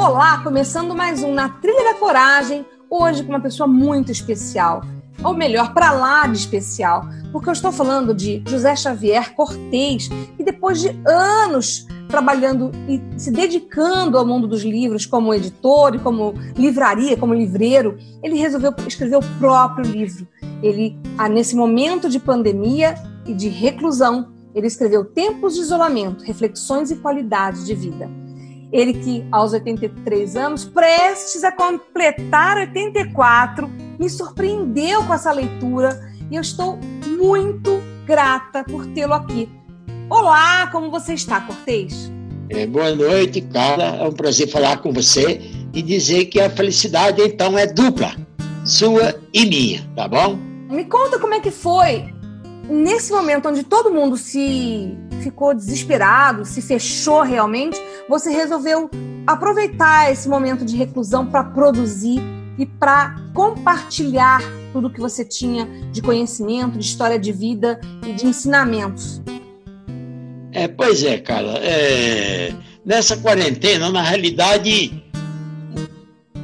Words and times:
Olá, 0.00 0.38
começando 0.44 0.94
mais 0.94 1.24
um 1.24 1.34
Na 1.34 1.48
Trilha 1.48 1.92
da 1.92 1.98
Coragem, 1.98 2.64
hoje 2.88 3.24
com 3.24 3.30
uma 3.30 3.40
pessoa 3.40 3.66
muito 3.66 4.12
especial. 4.12 4.80
Ou 5.24 5.34
melhor, 5.34 5.74
para 5.74 5.90
lá 5.90 6.24
de 6.28 6.38
especial, 6.38 7.04
porque 7.32 7.48
eu 7.48 7.52
estou 7.52 7.72
falando 7.72 8.14
de 8.14 8.40
José 8.46 8.76
Xavier 8.76 9.34
Cortez, 9.34 10.06
que 10.36 10.44
depois 10.44 10.80
de 10.80 10.96
anos 11.04 11.84
trabalhando 12.08 12.70
e 12.86 13.02
se 13.18 13.32
dedicando 13.32 14.16
ao 14.16 14.24
mundo 14.24 14.46
dos 14.46 14.62
livros 14.62 15.04
como 15.04 15.34
editor 15.34 15.96
e 15.96 15.98
como 15.98 16.32
livraria, 16.56 17.16
como 17.16 17.34
livreiro, 17.34 17.98
ele 18.22 18.38
resolveu 18.38 18.72
escrever 18.86 19.16
o 19.16 19.38
próprio 19.40 19.84
livro. 19.84 20.28
Ele, 20.62 20.96
ah, 21.18 21.28
nesse 21.28 21.56
momento 21.56 22.08
de 22.08 22.20
pandemia 22.20 22.94
e 23.26 23.34
de 23.34 23.48
reclusão, 23.48 24.32
ele 24.54 24.68
escreveu 24.68 25.04
Tempos 25.04 25.56
de 25.56 25.60
Isolamento, 25.62 26.22
Reflexões 26.22 26.92
e 26.92 26.96
Qualidade 26.96 27.66
de 27.66 27.74
Vida. 27.74 28.27
Ele 28.70 28.92
que, 28.92 29.24
aos 29.32 29.52
83 29.52 30.36
anos, 30.36 30.64
prestes 30.64 31.42
a 31.42 31.50
completar 31.50 32.58
84, 32.58 33.68
me 33.98 34.10
surpreendeu 34.10 35.02
com 35.04 35.14
essa 35.14 35.32
leitura 35.32 35.98
e 36.30 36.36
eu 36.36 36.42
estou 36.42 36.78
muito 37.06 37.80
grata 38.04 38.62
por 38.64 38.86
tê-lo 38.88 39.14
aqui. 39.14 39.48
Olá, 40.10 40.68
como 40.70 40.90
você 40.90 41.14
está, 41.14 41.40
Cortês? 41.40 42.12
É, 42.50 42.66
boa 42.66 42.94
noite, 42.94 43.40
cara. 43.40 43.96
É 43.96 44.06
um 44.06 44.12
prazer 44.12 44.48
falar 44.48 44.78
com 44.82 44.92
você 44.92 45.40
e 45.72 45.80
dizer 45.80 46.26
que 46.26 46.38
a 46.38 46.50
felicidade, 46.50 47.22
então, 47.22 47.58
é 47.58 47.66
dupla, 47.66 48.14
sua 48.66 49.18
e 49.32 49.46
minha, 49.46 49.90
tá 49.96 50.06
bom? 50.06 50.38
Me 50.68 50.84
conta 50.84 51.18
como 51.18 51.32
é 51.32 51.40
que 51.40 51.50
foi 51.50 52.12
nesse 52.68 53.12
momento 53.12 53.48
onde 53.48 53.62
todo 53.62 53.90
mundo 53.90 54.16
se 54.16 54.94
ficou 55.22 55.54
desesperado, 55.54 56.44
se 56.44 56.60
fechou 56.60 57.22
realmente, 57.22 57.80
você 58.08 58.30
resolveu 58.30 58.90
aproveitar 59.26 60.10
esse 60.10 60.28
momento 60.28 60.64
de 60.64 60.76
reclusão 60.76 61.26
para 61.26 61.44
produzir 61.44 62.20
e 62.58 62.64
para 62.64 63.14
compartilhar 63.34 64.40
tudo 64.72 64.90
que 64.90 65.00
você 65.00 65.24
tinha 65.24 65.66
de 65.92 66.02
conhecimento, 66.02 66.78
de 66.78 66.84
história 66.84 67.18
de 67.18 67.30
vida 67.30 67.80
e 68.06 68.12
de 68.12 68.26
ensinamentos. 68.26 69.20
É, 70.52 70.66
pois 70.66 71.04
é, 71.04 71.18
Carla. 71.18 71.58
É, 71.58 72.52
nessa 72.84 73.16
quarentena, 73.18 73.90
na 73.90 74.02
realidade, 74.02 75.04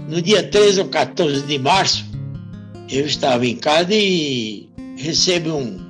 no 0.09 0.21
dia 0.23 0.43
13 0.43 0.83
ou 0.83 0.89
14 0.89 1.43
de 1.43 1.59
março, 1.59 2.05
eu 2.89 3.07
estava 3.07 3.47
em 3.47 3.57
casa 3.57 3.93
e 3.93 4.69
recebo 4.97 5.57
um. 5.57 5.83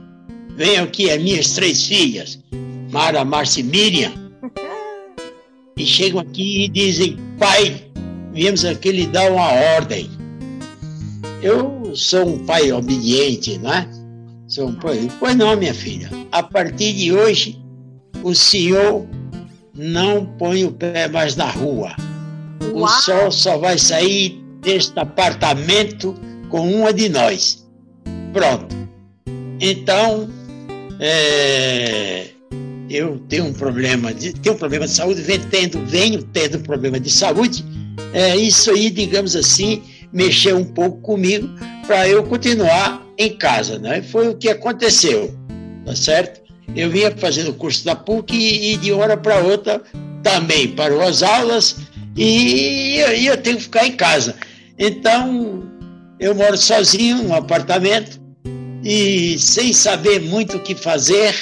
Venham 0.57 0.85
aqui 0.85 1.11
as 1.11 1.21
minhas 1.21 1.53
três 1.53 1.85
filhas, 1.85 2.39
Mara, 2.91 3.25
Márcia 3.25 3.61
e 3.61 3.65
Miriam, 3.65 4.24
e 5.77 5.87
chegam 5.87 6.21
aqui 6.21 6.65
e 6.65 6.69
dizem: 6.69 7.19
Pai, 7.39 7.85
viemos 8.33 8.65
aqui 8.65 8.93
lhe 8.93 9.07
dar 9.07 9.31
uma 9.31 9.53
ordem. 9.77 10.11
Eu 11.43 11.95
sou 11.95 12.27
um 12.27 12.47
pai 12.47 12.73
obediente, 12.73 13.59
né? 13.59 13.89
Sou 14.49 14.69
um 14.69 14.75
pai. 14.75 15.09
Pois 15.19 15.37
não, 15.37 15.57
minha 15.57 15.75
filha. 15.75 16.09
A 16.33 16.43
partir 16.43 16.93
de 16.93 17.13
hoje, 17.13 17.63
o 18.23 18.35
senhor 18.35 19.07
não 19.75 20.25
põe 20.25 20.65
o 20.65 20.73
pé 20.73 21.09
mais 21.09 21.37
na 21.37 21.51
rua. 21.51 21.95
Uau. 22.73 22.85
O 22.85 22.89
sol 22.89 23.31
só 23.31 23.59
vai 23.59 23.79
sair 23.79 24.43
deste 24.63 24.99
apartamento 24.99 26.15
com 26.49 26.73
uma 26.73 26.93
de 26.93 27.09
nós. 27.09 27.67
Pronto. 28.33 28.75
Então, 29.61 30.29
é, 30.99 32.31
eu 32.91 33.19
tenho 33.29 33.47
um 33.47 33.53
problema 33.53 34.13
de, 34.13 34.33
tenho 34.33 34.55
um 34.55 34.59
problema 34.59 34.87
de 34.87 34.93
saúde, 34.93 35.23
venho 35.23 35.45
tendo, 35.51 35.85
venho 35.87 36.23
tendo 36.23 36.61
problema 36.61 37.01
de 37.01 37.11
saúde. 37.11 37.65
É, 38.13 38.37
isso 38.37 38.71
aí, 38.71 38.91
digamos 38.91 39.35
assim, 39.37 39.83
mexeu 40.13 40.57
um 40.57 40.65
pouco 40.65 41.01
comigo 41.01 41.49
para 41.87 42.09
eu 42.09 42.23
continuar 42.25 43.05
em 43.19 43.37
casa, 43.37 43.79
né? 43.79 44.03
Foi 44.03 44.29
o 44.29 44.37
que 44.37 44.49
aconteceu, 44.49 45.35
tá 45.85 45.95
certo? 45.95 46.43
Eu 46.75 46.91
vinha 46.91 47.11
fazendo 47.17 47.51
o 47.51 47.55
curso 47.55 47.85
da 47.85 47.95
PUC 47.95 48.35
e, 48.35 48.73
e 48.73 48.77
de 48.77 48.93
hora 48.93 49.17
para 49.17 49.39
outra 49.39 49.83
também 50.23 50.69
parou 50.69 51.03
as 51.03 51.23
aulas 51.23 51.77
e 52.17 52.97
eu, 52.97 53.09
eu 53.09 53.37
tenho 53.37 53.57
que 53.57 53.65
ficar 53.65 53.87
em 53.87 53.93
casa. 53.93 54.35
Então, 54.79 55.63
eu 56.19 56.35
moro 56.35 56.57
sozinho 56.57 57.23
num 57.23 57.35
apartamento 57.35 58.21
e 58.83 59.39
sem 59.39 59.73
saber 59.73 60.21
muito 60.21 60.57
o 60.57 60.61
que 60.61 60.75
fazer, 60.75 61.35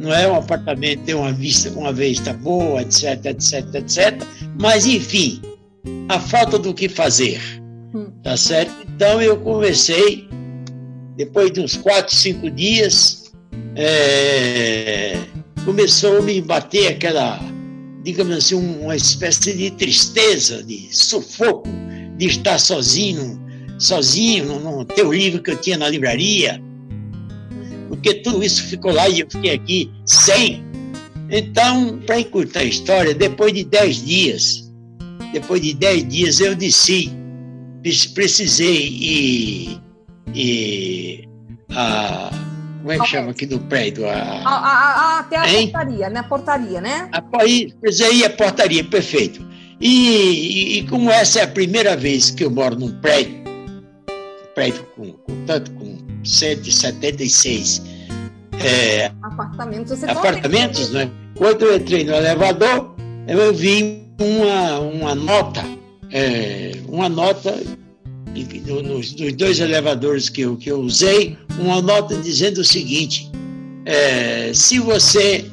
não 0.00 0.12
é 0.12 0.26
um 0.26 0.34
apartamento 0.34 1.04
tem 1.04 1.14
uma 1.14 1.32
vista, 1.32 1.70
uma 1.70 1.92
vista 1.92 2.32
boa, 2.32 2.80
etc, 2.80 3.26
etc, 3.26 3.74
etc. 3.74 4.22
Mas 4.58 4.86
enfim, 4.86 5.42
a 6.08 6.18
falta 6.18 6.58
do 6.58 6.72
que 6.72 6.88
fazer, 6.88 7.38
hum. 7.94 8.10
tá 8.22 8.36
certo? 8.36 8.72
Então 8.88 9.20
eu 9.20 9.36
comecei 9.38 10.26
depois 11.16 11.52
de 11.52 11.60
uns 11.60 11.76
quatro, 11.76 12.16
cinco 12.16 12.50
dias 12.50 13.30
é, 13.76 15.18
começou 15.66 16.18
a 16.18 16.22
me 16.22 16.40
bater 16.40 16.88
aquela, 16.88 17.38
digamos 18.02 18.34
assim, 18.34 18.54
uma 18.54 18.96
espécie 18.96 19.52
de 19.52 19.70
tristeza, 19.72 20.62
de 20.62 20.88
sufoco, 20.90 21.68
de 22.16 22.26
estar 22.26 22.58
sozinho, 22.58 23.38
sozinho 23.78 24.46
no, 24.46 24.78
no 24.78 24.84
teu 24.86 25.12
livro 25.12 25.42
que 25.42 25.50
eu 25.50 25.60
tinha 25.60 25.76
na 25.76 25.90
livraria, 25.90 26.62
porque 28.00 28.14
tudo 28.14 28.42
isso 28.42 28.64
ficou 28.64 28.92
lá 28.92 29.08
e 29.08 29.20
eu 29.20 29.26
fiquei 29.30 29.52
aqui 29.52 29.92
sem. 30.06 30.64
Então, 31.28 32.00
para 32.06 32.18
encurtar 32.18 32.60
a 32.60 32.64
história, 32.64 33.14
depois 33.14 33.52
de 33.52 33.62
dez 33.62 34.04
dias, 34.04 34.72
depois 35.32 35.60
de 35.60 35.74
dez 35.74 36.08
dias 36.08 36.40
eu 36.40 36.56
desci, 36.56 37.12
precisei 38.14 38.88
ir, 38.88 39.80
ir 40.34 41.28
a 41.70 42.30
como 42.80 42.92
é 42.92 42.98
que 42.98 43.06
chama 43.06 43.30
aqui 43.32 43.44
do 43.44 43.60
prédio? 43.60 44.08
A... 44.08 44.14
A, 44.14 44.54
a, 44.56 45.18
até 45.20 45.36
a 45.36 45.52
hein? 45.52 45.70
portaria, 45.70 46.08
né? 46.08 46.20
A 46.20 46.22
portaria, 46.22 46.80
né? 46.80 47.10
A, 47.12 47.22
aí 47.42 48.24
a 48.24 48.30
portaria, 48.30 48.82
perfeito. 48.82 49.46
E, 49.78 50.78
e, 50.78 50.86
como 50.88 51.10
essa 51.10 51.40
é 51.40 51.42
a 51.42 51.48
primeira 51.48 51.94
vez 51.94 52.30
que 52.30 52.42
eu 52.42 52.50
moro 52.50 52.76
num 52.76 52.98
prédio, 53.00 53.44
prédio 54.54 54.82
com, 54.96 55.12
com 55.12 55.44
tanto 55.44 55.70
com 55.72 55.98
176 56.24 57.89
é, 58.66 59.12
apartamentos, 59.22 59.98
você 59.98 60.06
apartamentos 60.06 60.90
né? 60.90 61.10
Quando 61.36 61.62
eu 61.62 61.76
entrei 61.76 62.04
no 62.04 62.14
elevador, 62.14 62.94
eu 63.26 63.54
vi 63.54 64.02
uma, 64.20 64.78
uma 64.80 65.14
nota, 65.14 65.64
é, 66.10 66.72
uma 66.88 67.08
nota 67.08 67.54
nos, 68.84 69.14
nos, 69.14 69.32
dois 69.32 69.58
elevadores 69.58 70.28
que 70.28 70.42
eu, 70.42 70.56
que 70.56 70.70
eu 70.70 70.80
usei, 70.80 71.36
uma 71.58 71.80
nota 71.80 72.14
dizendo 72.16 72.58
o 72.58 72.64
seguinte: 72.64 73.30
é, 73.86 74.52
se 74.52 74.78
você 74.78 75.44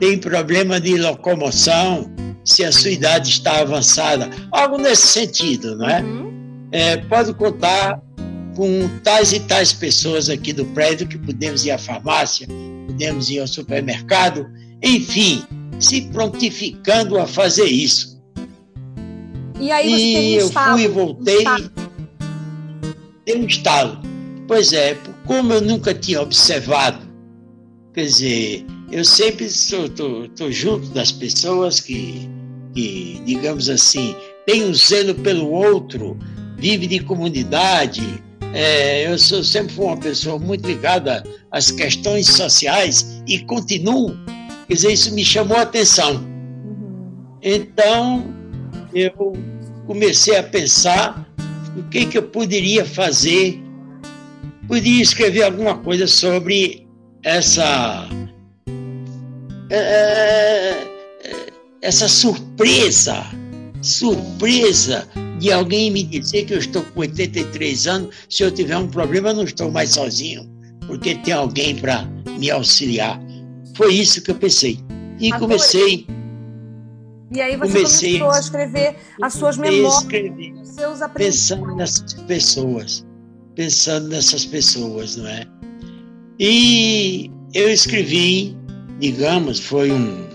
tem 0.00 0.18
problema 0.18 0.80
de 0.80 0.96
locomoção, 0.96 2.10
se 2.44 2.64
a 2.64 2.72
sua 2.72 2.90
idade 2.90 3.30
está 3.30 3.60
avançada, 3.60 4.30
algo 4.50 4.78
nesse 4.78 5.08
sentido, 5.08 5.76
não 5.76 5.88
é? 5.88 6.00
Uhum. 6.00 6.32
é 6.72 6.96
pode 6.96 7.34
contar 7.34 8.00
com 8.56 8.88
tais 9.04 9.32
e 9.32 9.40
tais 9.40 9.72
pessoas 9.72 10.28
aqui 10.28 10.52
do 10.52 10.64
prédio 10.66 11.06
que 11.06 11.18
podemos 11.18 11.64
ir 11.64 11.70
à 11.70 11.78
farmácia, 11.78 12.48
podemos 12.86 13.30
ir 13.30 13.38
ao 13.38 13.46
supermercado, 13.46 14.46
enfim, 14.82 15.44
se 15.78 16.02
prontificando 16.12 17.18
a 17.18 17.26
fazer 17.26 17.66
isso. 17.66 18.20
E 19.60 19.70
aí 19.70 19.90
você 19.90 20.20
e 20.20 20.34
eu 20.34 20.50
fui 20.50 20.82
e 20.82 20.88
voltei 20.88 21.44
deu 23.26 23.38
um 23.40 23.46
estalo. 23.46 24.00
Pois 24.46 24.72
é, 24.72 24.96
como 25.26 25.52
eu 25.52 25.60
nunca 25.60 25.92
tinha 25.92 26.22
observado, 26.22 27.04
quer 27.92 28.04
dizer, 28.04 28.64
eu 28.92 29.04
sempre 29.04 29.44
estou 29.44 30.30
junto 30.50 30.86
das 30.90 31.10
pessoas 31.10 31.80
que, 31.80 32.30
que, 32.72 33.20
digamos 33.26 33.68
assim, 33.68 34.14
têm 34.46 34.64
um 34.64 34.72
zelo 34.72 35.16
pelo 35.16 35.50
outro, 35.50 36.16
vive 36.56 36.86
de 36.86 37.00
comunidade. 37.00 38.02
É, 38.54 39.06
eu 39.06 39.18
sou, 39.18 39.44
sempre 39.44 39.74
fui 39.74 39.84
uma 39.84 39.96
pessoa 39.96 40.38
muito 40.38 40.66
ligada 40.66 41.22
às 41.50 41.70
questões 41.70 42.26
sociais 42.26 43.22
e 43.26 43.40
continuo, 43.40 44.16
Quer 44.66 44.74
dizer, 44.74 44.92
isso 44.92 45.14
me 45.14 45.24
chamou 45.24 45.56
a 45.56 45.62
atenção. 45.62 46.14
Uhum. 46.14 47.38
Então, 47.40 48.34
eu 48.92 49.32
comecei 49.86 50.36
a 50.36 50.42
pensar 50.42 51.24
o 51.76 51.84
que, 51.84 52.06
que 52.06 52.18
eu 52.18 52.24
poderia 52.24 52.84
fazer. 52.84 53.62
Podia 54.66 55.00
escrever 55.00 55.44
alguma 55.44 55.78
coisa 55.78 56.08
sobre 56.08 56.88
essa. 57.22 58.08
É, 59.70 59.76
é 59.78 60.86
essa 61.82 62.08
surpresa, 62.08 63.24
surpresa 63.86 65.08
de 65.38 65.52
alguém 65.52 65.90
me 65.90 66.02
dizer 66.02 66.44
que 66.44 66.54
eu 66.54 66.58
estou 66.58 66.82
com 66.82 67.00
83 67.00 67.86
anos, 67.86 68.14
se 68.28 68.42
eu 68.42 68.50
tiver 68.50 68.76
um 68.76 68.88
problema, 68.88 69.30
eu 69.30 69.34
não 69.34 69.44
estou 69.44 69.70
mais 69.70 69.90
sozinho, 69.90 70.50
porque 70.86 71.14
tem 71.14 71.32
alguém 71.32 71.76
para 71.76 72.04
me 72.38 72.50
auxiliar. 72.50 73.20
Foi 73.76 73.94
isso 73.94 74.22
que 74.22 74.30
eu 74.30 74.34
pensei. 74.34 74.78
E 75.18 75.32
Adorei. 75.32 75.38
comecei. 75.38 76.06
E 77.30 77.40
aí 77.40 77.56
você 77.56 77.72
comecei, 77.72 78.18
começou 78.18 78.30
a 78.30 78.40
escrever 78.40 78.96
as 79.22 79.34
suas 79.34 79.56
memórias, 79.56 80.02
escrever, 80.02 80.52
os 80.54 80.68
seus 80.68 80.98
Pensando 81.14 81.74
nessas 81.74 82.14
pessoas, 82.14 83.06
pensando 83.54 84.08
nessas 84.08 84.44
pessoas, 84.44 85.16
não 85.16 85.26
é? 85.26 85.44
E 86.38 87.30
eu 87.52 87.68
escrevi, 87.70 88.56
digamos, 89.00 89.58
foi 89.58 89.90
um 89.90 90.26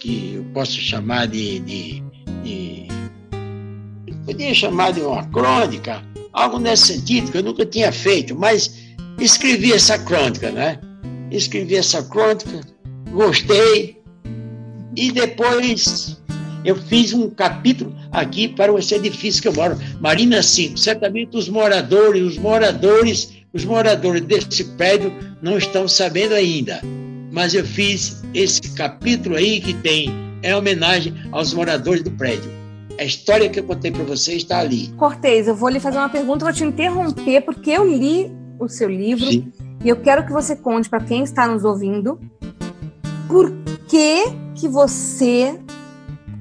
que 0.00 0.34
eu 0.36 0.44
posso 0.52 0.78
chamar 0.78 1.26
de, 1.26 1.58
de, 1.60 2.03
podia 4.24 4.54
chamar 4.54 4.92
de 4.92 5.00
uma 5.00 5.24
crônica, 5.26 6.02
algo 6.32 6.58
nesse 6.58 6.94
sentido 6.94 7.30
que 7.30 7.38
eu 7.38 7.42
nunca 7.42 7.64
tinha 7.64 7.92
feito, 7.92 8.34
mas 8.34 8.74
escrevi 9.18 9.72
essa 9.72 9.98
crônica, 9.98 10.50
né? 10.50 10.78
Escrevi 11.30 11.76
essa 11.76 12.02
crônica, 12.02 12.60
gostei 13.10 13.98
e 14.96 15.10
depois 15.10 16.20
eu 16.64 16.76
fiz 16.76 17.12
um 17.12 17.28
capítulo 17.30 17.94
aqui 18.10 18.48
para 18.48 18.72
esse 18.78 18.94
edifício 18.94 19.42
que 19.42 19.48
eu 19.48 19.54
moro, 19.54 19.78
Marina 20.00 20.42
5. 20.42 20.78
Certamente 20.78 21.36
os 21.36 21.48
moradores, 21.48 22.22
os 22.22 22.38
moradores, 22.38 23.32
os 23.52 23.64
moradores 23.64 24.22
desse 24.22 24.64
prédio 24.76 25.12
não 25.42 25.58
estão 25.58 25.86
sabendo 25.86 26.34
ainda 26.34 26.80
mas 27.34 27.52
eu 27.52 27.64
fiz 27.64 28.22
esse 28.32 28.62
capítulo 28.76 29.34
aí 29.34 29.60
que 29.60 29.74
tem 29.74 30.08
é 30.40 30.54
homenagem 30.56 31.12
aos 31.32 31.52
moradores 31.52 32.02
do 32.02 32.10
prédio. 32.12 32.63
A 32.98 33.04
história 33.04 33.48
que 33.48 33.58
eu 33.58 33.64
contei 33.64 33.90
para 33.90 34.04
você 34.04 34.34
está 34.34 34.58
ali. 34.58 34.88
Cortez, 34.96 35.48
eu 35.48 35.54
vou 35.54 35.68
lhe 35.68 35.80
fazer 35.80 35.98
uma 35.98 36.08
pergunta, 36.08 36.44
vou 36.44 36.54
te 36.54 36.64
interromper, 36.64 37.40
porque 37.42 37.70
eu 37.70 37.86
li 37.86 38.32
o 38.58 38.68
seu 38.68 38.88
livro 38.88 39.26
Sim. 39.26 39.52
e 39.84 39.88
eu 39.88 39.96
quero 39.96 40.24
que 40.24 40.32
você 40.32 40.54
conte 40.54 40.88
para 40.88 41.00
quem 41.00 41.24
está 41.24 41.46
nos 41.48 41.64
ouvindo 41.64 42.20
por 43.28 43.52
que, 43.88 44.24
que 44.54 44.68
você 44.68 45.58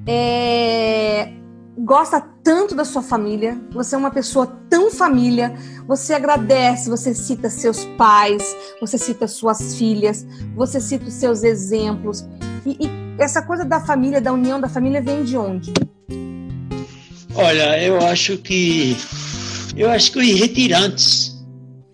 é, 0.05 1.33
gosta 1.77 2.21
tanto 2.43 2.75
da 2.75 2.85
sua 2.85 3.01
família, 3.01 3.59
você 3.71 3.95
é 3.95 3.97
uma 3.97 4.11
pessoa 4.11 4.45
tão 4.69 4.91
família, 4.91 5.55
você 5.87 6.13
agradece, 6.13 6.89
você 6.89 7.13
cita 7.13 7.49
seus 7.49 7.85
pais, 7.97 8.43
você 8.79 8.97
cita 8.97 9.27
suas 9.27 9.75
filhas, 9.75 10.25
você 10.55 10.79
cita 10.79 11.05
os 11.05 11.13
seus 11.13 11.43
exemplos. 11.43 12.27
E, 12.65 12.85
e 12.85 12.89
essa 13.17 13.41
coisa 13.41 13.65
da 13.65 13.79
família, 13.79 14.21
da 14.21 14.31
união 14.31 14.59
da 14.59 14.69
família, 14.69 15.01
vem 15.01 15.23
de 15.23 15.37
onde? 15.37 15.73
Olha, 17.35 17.81
eu 17.81 17.99
acho 18.05 18.37
que 18.37 18.95
eu 19.75 19.89
acho 19.89 20.11
que 20.11 20.19
os 20.19 20.39
retirantes, 20.39 21.43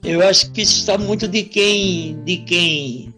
eu 0.03 0.25
acho 0.27 0.51
que 0.51 0.61
isso 0.61 0.79
está 0.79 0.97
muito 0.97 1.27
de 1.27 1.43
quem 1.43 2.21
de 2.23 2.37
quem 2.37 3.13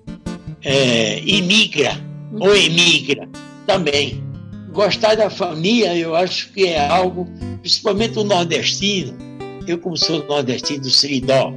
é, 0.64 1.20
imigra 1.20 1.94
uhum. 2.32 2.48
ou 2.48 2.56
emigra 2.56 3.28
também 3.66 4.22
Gostar 4.72 5.16
da 5.16 5.30
família, 5.30 5.96
eu 5.98 6.16
acho 6.16 6.52
que 6.54 6.66
é 6.66 6.88
algo, 6.88 7.28
principalmente 7.62 8.18
o 8.18 8.24
nordestino. 8.24 9.14
Eu, 9.68 9.78
como 9.78 9.98
sou 9.98 10.26
nordestino 10.28 10.84
do 10.84 10.90
Seridó, 10.90 11.54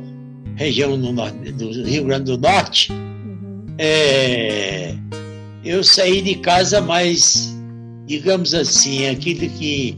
região 0.57 0.99
do, 1.01 1.13
do, 1.13 1.83
Rio 1.85 2.05
Grande 2.05 2.25
do 2.25 2.39
Norte, 2.39 2.91
uhum. 2.91 3.67
é, 3.79 4.97
eu 5.65 5.85
saí 5.85 6.23
de 6.23 6.35
casa 6.37 6.81
mais, 6.81 7.55
digamos 8.07 8.53
assim, 8.53 9.07
aquilo 9.07 9.49
que 9.51 9.97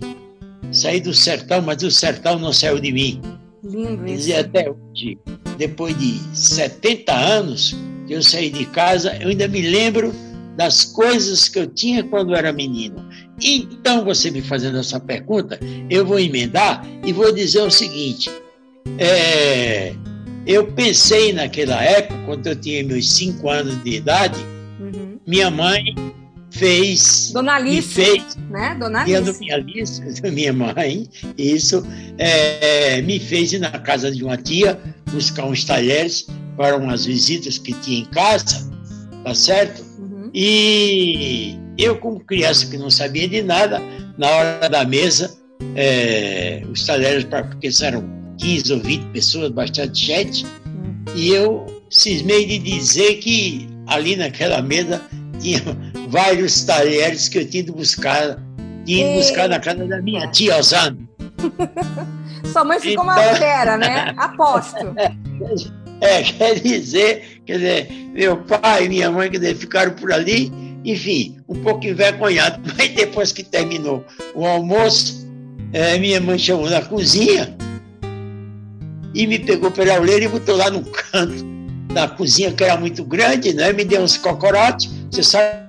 saí 0.73 1.01
do 1.01 1.15
sertão, 1.15 1.63
mas 1.63 1.83
o 1.83 1.91
sertão 1.91 2.39
não 2.39 2.53
saiu 2.53 2.79
de 2.79 2.93
mim. 2.93 3.21
Lindo 3.65 4.07
isso. 4.07 4.29
E 4.29 4.35
até 4.35 4.71
hoje, 4.71 5.19
depois 5.59 5.97
de 5.99 6.19
70 6.37 7.13
anos 7.13 7.77
que 8.07 8.15
eu 8.15 8.23
saí 8.23 8.51
de 8.51 8.65
casa, 8.67 9.17
eu 9.21 9.29
ainda 9.29 9.49
me 9.49 9.63
lembro 9.63 10.13
das 10.57 10.85
coisas 10.85 11.49
que 11.49 11.59
eu 11.59 11.67
tinha 11.67 12.03
quando 12.05 12.35
era 12.35 12.53
menino. 12.53 13.05
Então, 13.43 14.05
você 14.05 14.31
me 14.31 14.41
fazendo 14.41 14.79
essa 14.79 14.99
pergunta, 14.99 15.59
eu 15.91 16.07
vou 16.07 16.19
emendar 16.19 16.87
e 17.05 17.13
vou 17.13 17.33
dizer 17.33 17.61
o 17.63 17.71
seguinte: 17.71 18.31
é, 18.99 19.95
eu 20.47 20.73
pensei 20.73 21.33
naquela 21.33 21.83
época, 21.83 22.19
quando 22.25 22.47
eu 22.47 22.57
tinha 22.57 22.83
meus 22.85 23.13
cinco 23.13 23.51
anos 23.51 23.83
de 23.83 23.97
idade, 23.97 24.39
uhum. 24.81 25.19
minha 25.27 25.51
mãe 25.51 25.83
fez. 26.51 27.31
Dona 27.33 27.55
Alice. 27.55 27.89
fez, 27.89 28.37
né? 28.51 28.77
Dona 28.79 29.03
Alice. 29.03 29.39
Minha, 29.39 29.55
Alice, 29.57 30.03
minha 30.33 30.53
mãe, 30.53 31.09
isso, 31.37 31.87
é, 32.19 33.03
me 33.03 33.19
fez 33.19 33.53
ir 33.53 33.59
na 33.59 33.71
casa 33.71 34.11
de 34.11 34.25
uma 34.25 34.37
tia 34.37 34.79
buscar 35.11 35.45
uns 35.45 35.65
talheres 35.65 36.27
para 36.57 36.77
umas 36.77 37.05
visitas 37.05 37.59
que 37.59 37.73
tinha 37.75 38.01
em 38.01 38.05
casa, 38.07 38.71
tá 39.25 39.35
certo? 39.35 39.85
E 40.33 41.57
eu, 41.79 41.97
como 41.97 42.21
criança 42.21 42.67
que 42.67 42.77
não 42.77 42.91
sabia 42.91 43.29
de 43.29 43.43
nada, 43.43 43.81
na 44.19 44.29
hora 44.29 44.69
da 44.69 44.85
mesa, 44.85 45.37
é, 45.75 46.63
os 46.71 46.85
talheres, 46.85 47.25
porque 47.25 47.71
eram 47.83 48.05
15 48.39 48.73
ou 48.73 48.81
20 48.81 49.05
pessoas, 49.13 49.51
bastante 49.51 50.07
gente, 50.07 50.47
e 51.15 51.29
eu 51.29 51.67
cismei 51.91 52.47
de 52.47 52.59
dizer 52.59 53.17
que 53.17 53.69
ali 53.87 54.17
naquela 54.17 54.61
mesa 54.61 55.01
tinha 55.41 55.61
vários 56.09 56.65
talheres 56.65 57.29
que 57.29 57.39
eu 57.39 57.49
tinha 57.49 57.63
ido 57.63 57.73
buscar, 57.73 58.39
tinha 58.85 59.07
ido 59.07 59.19
buscar 59.19 59.49
na 59.49 59.61
casa 59.61 59.85
da 59.87 60.01
minha 60.01 60.27
tia 60.31 60.57
Osana. 60.57 60.99
Sua 62.53 62.65
mãe 62.65 62.79
ficou 62.81 63.05
então... 63.05 63.05
uma 63.05 63.35
fera, 63.37 63.77
né? 63.77 64.15
Aposto. 64.17 64.95
É, 66.01 66.23
quer 66.23 66.61
dizer, 66.61 67.43
quer 67.45 67.59
dizer, 67.59 67.93
meu 68.13 68.37
pai 68.39 68.85
e 68.85 68.89
minha 68.89 69.11
mãe 69.11 69.31
quer 69.31 69.39
dizer, 69.39 69.57
ficaram 69.57 69.93
por 69.93 70.13
ali, 70.13 70.53
enfim, 70.85 71.37
um 71.49 71.63
pouco 71.63 71.87
envergonhado. 71.87 72.61
Mas 72.77 72.91
depois 72.91 73.33
que 73.33 73.43
terminou 73.43 74.05
o 74.35 74.47
almoço, 74.47 75.27
é, 75.73 75.99
minha 75.99 76.21
mãe 76.21 76.39
chamou 76.39 76.69
na 76.71 76.83
cozinha 76.83 77.57
e 79.15 79.27
me 79.27 79.39
pegou 79.39 79.71
pela 79.71 79.99
orelha 79.99 80.25
e 80.25 80.29
botou 80.29 80.57
lá 80.57 80.71
no 80.71 80.83
canto 80.85 81.45
da 81.93 82.07
cozinha, 82.07 82.53
que 82.53 82.63
era 82.63 82.77
muito 82.77 83.03
grande, 83.05 83.55
né? 83.55 83.73
Me 83.73 83.85
deu 83.85 84.03
uns 84.03 84.19
cocorotes. 84.19 84.91
Você 85.11 85.23
sabe 85.23 85.66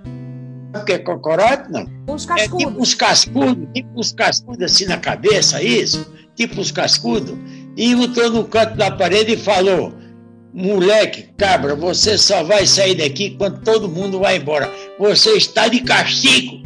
que 0.85 0.93
é 0.93 0.99
cocorote? 0.99 1.71
Não. 1.71 1.87
Uns 2.07 2.25
cascudos. 2.25 2.63
É 2.63 2.65
tipo 2.65 2.81
uns 2.81 2.93
cascudos, 2.93 3.67
tipo 3.73 3.99
uns 3.99 4.11
cascudos 4.11 4.61
assim 4.63 4.85
na 4.85 4.97
cabeça, 4.97 5.61
isso? 5.61 6.05
Tipo 6.35 6.61
uns 6.61 6.71
cascudos. 6.71 7.35
E 7.75 7.95
botou 7.95 8.31
no 8.31 8.43
canto 8.45 8.75
da 8.75 8.91
parede 8.91 9.33
e 9.33 9.37
falou: 9.37 9.93
Moleque, 10.53 11.29
cabra, 11.37 11.75
você 11.75 12.17
só 12.17 12.43
vai 12.43 12.65
sair 12.65 12.95
daqui 12.95 13.31
quando 13.37 13.61
todo 13.61 13.87
mundo 13.87 14.19
vai 14.19 14.37
embora. 14.37 14.71
Você 14.97 15.31
está 15.31 15.67
de 15.67 15.81
castigo. 15.81 16.65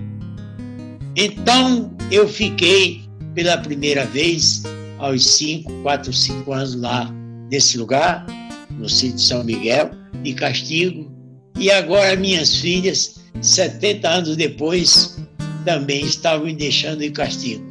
Então 1.16 1.92
eu 2.10 2.28
fiquei 2.28 3.02
pela 3.36 3.58
primeira 3.58 4.06
vez 4.06 4.64
aos 4.98 5.26
5, 5.36 5.82
4, 5.84 6.14
5 6.14 6.54
anos 6.54 6.76
lá 6.76 7.12
nesse 7.50 7.78
lugar, 7.78 8.26
no 8.70 8.88
sítio 8.88 9.20
São 9.20 9.44
Miguel, 9.44 9.92
de 10.24 10.34
castigo. 10.34 11.12
E 11.60 11.70
agora 11.70 12.16
minhas 12.16 12.56
filhas, 12.56 13.21
70 13.40 14.10
anos 14.10 14.36
depois, 14.36 15.18
também 15.66 16.04
estavam 16.04 16.46
me 16.48 16.54
deixando 16.54 17.04
em 17.04 17.12
castigo. 17.12 17.64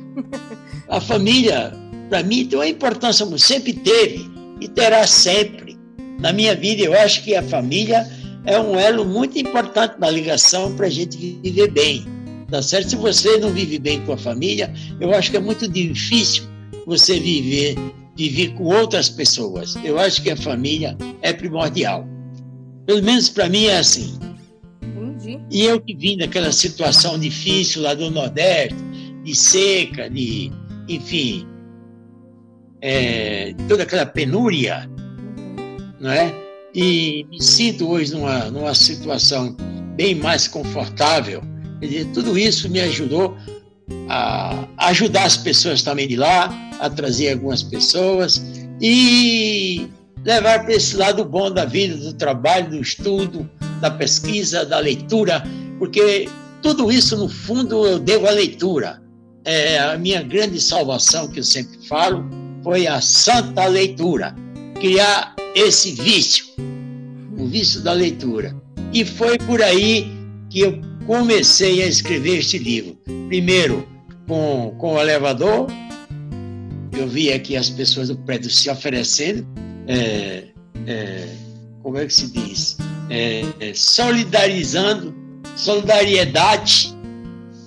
A 0.88 1.00
família, 1.00 1.72
para 2.08 2.22
mim, 2.22 2.46
tem 2.46 2.58
uma 2.58 2.66
importância, 2.66 3.26
sempre 3.38 3.72
teve 3.72 4.28
e 4.60 4.68
terá 4.68 5.06
sempre 5.06 5.70
na 6.20 6.34
minha 6.34 6.54
vida, 6.54 6.82
eu 6.82 6.92
acho 6.92 7.24
que 7.24 7.34
a 7.34 7.42
família 7.42 8.06
é 8.44 8.58
um 8.60 8.78
elo 8.78 9.06
muito 9.06 9.38
importante 9.38 9.94
na 9.98 10.10
ligação 10.10 10.74
para 10.76 10.86
a 10.86 10.90
gente 10.90 11.16
viver 11.42 11.70
bem. 11.70 12.04
Tá 12.50 12.60
certo? 12.62 12.90
Se 12.90 12.96
você 12.96 13.38
não 13.38 13.50
vive 13.50 13.78
bem 13.78 14.00
com 14.04 14.12
a 14.12 14.18
família, 14.18 14.72
eu 15.00 15.14
acho 15.14 15.30
que 15.30 15.38
é 15.38 15.40
muito 15.40 15.66
difícil 15.66 16.44
você 16.84 17.18
viver, 17.18 17.74
viver 18.16 18.52
com 18.54 18.64
outras 18.64 19.08
pessoas. 19.08 19.76
Eu 19.82 19.98
acho 19.98 20.22
que 20.22 20.30
a 20.30 20.36
família 20.36 20.96
é 21.22 21.32
primordial. 21.32 22.06
Pelo 22.86 23.02
menos 23.02 23.30
para 23.30 23.48
mim 23.48 23.66
é 23.66 23.78
assim. 23.78 24.18
E 25.50 25.64
eu 25.64 25.80
que 25.80 25.94
vim 25.94 26.16
daquela 26.16 26.52
situação 26.52 27.18
difícil 27.18 27.82
lá 27.82 27.94
do 27.94 28.10
Nordeste, 28.10 28.76
de 29.24 29.34
seca, 29.34 30.08
de, 30.08 30.52
enfim, 30.88 31.46
é, 32.80 33.54
toda 33.68 33.82
aquela 33.82 34.06
penúria, 34.06 34.88
não 36.00 36.10
é? 36.10 36.32
E 36.72 37.26
me 37.28 37.42
sinto 37.42 37.88
hoje 37.88 38.12
numa, 38.12 38.44
numa 38.50 38.74
situação 38.74 39.56
bem 39.96 40.14
mais 40.14 40.46
confortável. 40.46 41.42
Dizer, 41.80 42.06
tudo 42.14 42.38
isso 42.38 42.68
me 42.70 42.80
ajudou 42.80 43.36
a 44.08 44.68
ajudar 44.88 45.24
as 45.24 45.36
pessoas 45.36 45.82
também 45.82 46.06
de 46.06 46.16
lá, 46.16 46.48
a 46.78 46.88
trazer 46.88 47.32
algumas 47.32 47.62
pessoas 47.62 48.40
e 48.80 49.88
levar 50.24 50.64
para 50.64 50.74
esse 50.74 50.96
lado 50.96 51.24
bom 51.24 51.50
da 51.50 51.64
vida, 51.64 51.96
do 51.96 52.12
trabalho, 52.12 52.70
do 52.70 52.80
estudo, 52.80 53.50
da 53.80 53.90
pesquisa, 53.90 54.64
da 54.64 54.78
leitura, 54.78 55.42
porque 55.78 56.28
tudo 56.62 56.92
isso, 56.92 57.16
no 57.16 57.28
fundo, 57.28 57.86
eu 57.86 57.98
devo 57.98 58.26
à 58.26 58.30
leitura. 58.30 59.02
É, 59.44 59.78
a 59.78 59.96
minha 59.96 60.22
grande 60.22 60.60
salvação, 60.60 61.28
que 61.28 61.40
eu 61.40 61.44
sempre 61.44 61.78
falo, 61.86 62.28
foi 62.62 62.86
a 62.86 63.00
santa 63.00 63.66
leitura. 63.66 64.34
Criar 64.78 65.34
esse 65.54 65.92
vício, 65.92 66.44
o 67.38 67.46
vício 67.46 67.80
da 67.80 67.92
leitura. 67.92 68.54
E 68.92 69.04
foi 69.04 69.38
por 69.38 69.62
aí 69.62 70.06
que 70.50 70.60
eu 70.60 70.80
comecei 71.06 71.82
a 71.82 71.86
escrever 71.86 72.38
este 72.38 72.58
livro. 72.58 72.98
Primeiro, 73.28 73.88
com, 74.26 74.74
com 74.78 74.94
o 74.94 75.00
elevador, 75.00 75.66
eu 76.92 77.08
vi 77.08 77.32
aqui 77.32 77.56
as 77.56 77.70
pessoas 77.70 78.08
do 78.08 78.18
prédio 78.18 78.50
se 78.50 78.68
oferecendo, 78.68 79.46
é, 79.86 80.44
é, 80.86 81.28
como 81.82 81.98
é 81.98 82.06
que 82.06 82.12
se 82.12 82.30
diz? 82.30 82.76
É, 83.08 83.44
é 83.60 83.74
solidarizando, 83.74 85.14
solidariedade, 85.56 86.94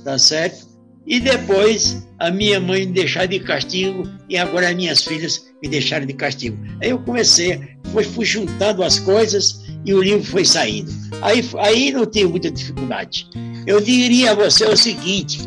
tá 0.04 0.18
certo? 0.18 0.68
E 1.06 1.20
depois 1.20 2.08
a 2.20 2.32
minha 2.32 2.60
mãe 2.60 2.86
me 2.86 2.94
deixar 2.94 3.26
de 3.26 3.40
castigo 3.40 4.08
e 4.30 4.38
agora 4.38 4.70
as 4.70 4.76
minhas 4.76 5.04
filhas 5.04 5.52
me 5.62 5.68
deixaram 5.68 6.06
de 6.06 6.14
castigo. 6.14 6.58
Aí 6.82 6.90
eu 6.90 7.00
comecei, 7.00 7.62
fui, 7.92 8.04
fui 8.04 8.26
juntando 8.26 8.84
as 8.84 9.00
coisas 9.00 9.62
e 9.86 9.94
o 9.94 10.02
livro 10.02 10.24
foi 10.24 10.46
saindo. 10.46 10.92
Aí, 11.22 11.44
aí 11.60 11.92
não 11.92 12.06
tive 12.06 12.28
muita 12.28 12.50
dificuldade. 12.50 13.28
Eu 13.68 13.82
diria 13.82 14.32
a 14.32 14.36
você 14.36 14.66
o 14.66 14.78
seguinte, 14.78 15.40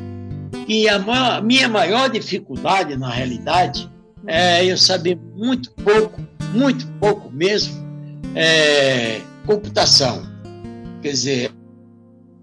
que 0.66 0.88
a 0.88 1.40
minha 1.40 1.68
maior 1.68 2.11
dificuldade, 2.11 2.96
na 2.96 3.11
realidade, 3.11 3.90
é 4.26 4.64
eu 4.64 4.76
saber 4.76 5.18
muito 5.35 5.70
pouco, 5.70 6.20
muito 6.52 6.87
pouco 6.99 7.30
mesmo, 7.30 7.86
é, 8.35 9.21
computação. 9.47 10.23
Quer 11.02 11.11
dizer, 11.11 11.52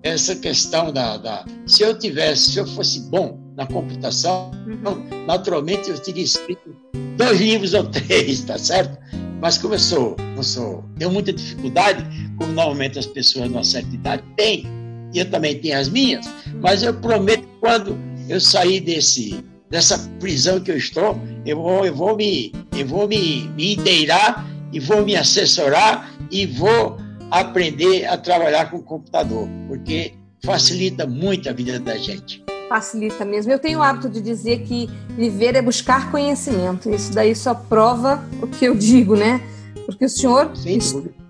essa 0.03 0.35
questão 0.35 0.91
da, 0.91 1.17
da, 1.17 1.45
Se 1.65 1.81
eu 1.81 1.97
tivesse, 1.97 2.51
se 2.51 2.59
eu 2.59 2.67
fosse 2.67 2.99
bom 3.09 3.39
na 3.55 3.65
computação, 3.65 4.51
uhum. 4.67 5.25
naturalmente 5.25 5.89
eu 5.89 5.97
teria 5.97 6.23
escrito 6.23 6.75
dois 7.17 7.39
livros 7.39 7.73
ou 7.73 7.85
três, 7.85 8.41
tá 8.41 8.57
certo? 8.57 8.97
Mas 9.41 9.57
como 9.57 9.75
eu 9.75 9.79
sou, 9.79 10.15
não 10.35 10.43
sou, 10.43 10.83
tenho 10.97 11.11
muita 11.11 11.33
dificuldade, 11.33 12.05
como 12.37 12.53
normalmente 12.53 12.99
as 12.99 13.05
pessoas 13.05 13.49
de 13.49 13.53
uma 13.53 13.63
certa 13.63 13.93
idade 13.93 14.23
têm, 14.37 14.65
e 15.13 15.19
eu 15.19 15.29
também 15.29 15.59
tenho 15.59 15.77
as 15.77 15.89
minhas, 15.89 16.25
mas 16.61 16.81
eu 16.81 16.93
prometo 16.93 17.41
que 17.41 17.59
quando 17.59 17.97
eu 18.27 18.39
sair 18.39 18.79
desse, 18.79 19.43
dessa 19.69 19.97
prisão 20.19 20.59
que 20.59 20.71
eu 20.71 20.77
estou, 20.77 21.19
eu 21.45 21.57
vou, 21.57 21.85
eu 21.85 21.95
vou, 21.95 22.15
me, 22.15 22.51
eu 22.75 22.87
vou 22.87 23.07
me, 23.07 23.47
me 23.49 23.73
inteirar 23.73 24.47
e 24.73 24.79
vou 24.79 25.05
me 25.05 25.15
assessorar 25.15 26.11
e 26.31 26.45
vou 26.45 26.97
aprender 27.31 28.05
a 28.05 28.17
trabalhar 28.17 28.69
com 28.69 28.77
o 28.77 28.83
computador, 28.83 29.47
porque 29.67 30.13
facilita 30.43 31.07
muito 31.07 31.47
a 31.47 31.53
vida 31.53 31.79
da 31.79 31.95
gente. 31.97 32.43
Facilita 32.67 33.23
mesmo. 33.23 33.51
Eu 33.51 33.59
tenho 33.59 33.79
o 33.79 33.83
hábito 33.83 34.09
de 34.09 34.19
dizer 34.19 34.63
que 34.63 34.89
viver 35.09 35.55
é 35.55 35.61
buscar 35.61 36.11
conhecimento. 36.11 36.89
Isso 36.89 37.13
daí 37.13 37.35
só 37.35 37.53
prova 37.53 38.23
o 38.41 38.47
que 38.47 38.65
eu 38.65 38.75
digo, 38.75 39.15
né? 39.15 39.41
Porque 39.85 40.05
o 40.05 40.09
senhor 40.09 40.51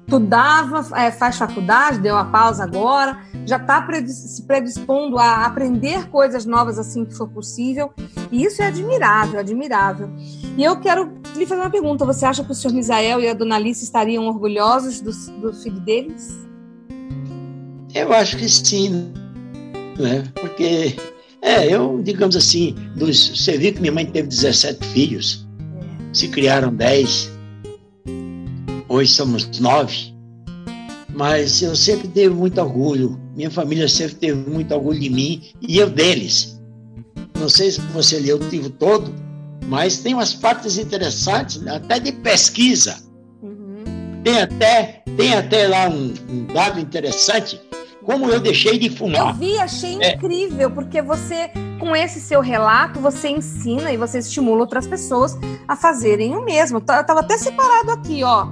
estudava, 0.06 0.86
é, 0.98 1.12
faz 1.12 1.38
faculdade, 1.38 2.00
deu 2.00 2.16
uma 2.16 2.26
pausa 2.26 2.64
agora, 2.64 3.18
já 3.46 3.58
está 3.58 3.86
se 4.06 4.44
predispondo 4.44 5.18
a 5.18 5.46
aprender 5.46 6.10
coisas 6.10 6.46
novas 6.46 6.78
assim 6.78 7.06
que 7.06 7.16
for 7.16 7.28
possível. 7.28 7.92
E 8.32 8.44
isso 8.44 8.62
é 8.62 8.68
admirável, 8.68 9.40
admirável. 9.40 10.10
E 10.58 10.64
eu 10.64 10.80
quero 10.80 11.12
lhe 11.36 11.46
fazer 11.46 11.62
uma 11.62 11.70
pergunta. 11.70 12.06
Você 12.06 12.26
acha 12.26 12.44
que 12.44 12.52
o 12.52 12.56
senhor 12.56 12.74
Misael 12.74 13.20
e 13.22 13.28
a 13.28 13.34
dona 13.34 13.56
Alice 13.56 13.84
estariam 13.84 14.28
orgulhosos 14.28 15.02
do, 15.02 15.12
do 15.42 15.54
filho 15.54 15.80
deles? 15.80 16.44
Eu 17.94 18.12
acho 18.14 18.38
que 18.38 18.50
sim, 18.50 19.12
né? 20.00 20.24
Porque, 20.36 20.96
é, 21.42 21.68
eu, 21.68 22.02
digamos 22.04 22.36
assim, 22.36 22.76
dos, 22.96 23.30
você 23.30 23.58
viu 23.58 23.74
que 23.74 23.82
minha 23.82 23.92
mãe 23.92 24.06
teve 24.06 24.28
17 24.28 24.86
filhos, 24.88 25.48
é. 25.60 26.14
se 26.14 26.28
criaram 26.28 26.74
10, 26.74 27.33
hoje 28.94 29.12
somos 29.12 29.60
nove, 29.60 30.14
mas 31.16 31.62
eu 31.64 31.76
sempre 31.76 32.08
teve 32.08 32.34
muito 32.34 32.62
orgulho, 32.62 33.20
minha 33.36 33.50
família 33.50 33.90
sempre 33.90 34.16
teve 34.16 34.50
muito 34.50 34.72
orgulho 34.74 35.00
de 35.00 35.10
mim 35.10 35.42
e 35.62 35.80
eu 35.80 35.90
deles. 35.90 36.62
Não 37.40 37.50
sei 37.50 37.72
se 37.72 37.82
você 37.82 38.20
leu 38.20 38.38
o 38.38 38.48
livro 38.50 38.70
todo, 38.70 39.12
mas 39.66 39.98
tem 39.98 40.14
umas 40.14 40.34
partes 40.34 40.78
interessantes, 40.78 41.66
até 41.66 42.00
de 42.00 42.12
pesquisa. 42.12 42.96
Uhum. 43.42 44.22
Tem, 44.24 44.42
até, 44.42 45.04
tem 45.18 45.34
até 45.34 45.68
lá 45.68 45.90
um, 45.90 46.14
um, 46.30 46.46
dado 46.54 46.80
interessante, 46.80 47.60
como 48.04 48.30
eu 48.30 48.40
deixei 48.40 48.78
de 48.78 48.92
fumar. 48.92 49.30
Eu 49.30 49.34
vi, 49.34 49.58
achei 49.58 49.98
é. 50.02 50.14
incrível, 50.14 50.70
porque 50.70 51.02
você, 51.02 51.50
com 51.80 51.96
esse 51.96 52.22
seu 52.22 52.42
relato, 52.42 53.00
você 53.00 53.30
ensina 53.30 53.92
e 53.92 53.98
você 53.98 54.20
estimula 54.20 54.62
outras 54.62 54.86
pessoas 54.86 55.36
a 55.68 55.76
fazerem 55.76 56.36
o 56.36 56.46
mesmo. 56.46 56.78
Eu 56.78 57.02
estava 57.02 57.22
até 57.22 57.38
separado 57.38 57.92
aqui, 57.92 58.24
ó. 58.24 58.48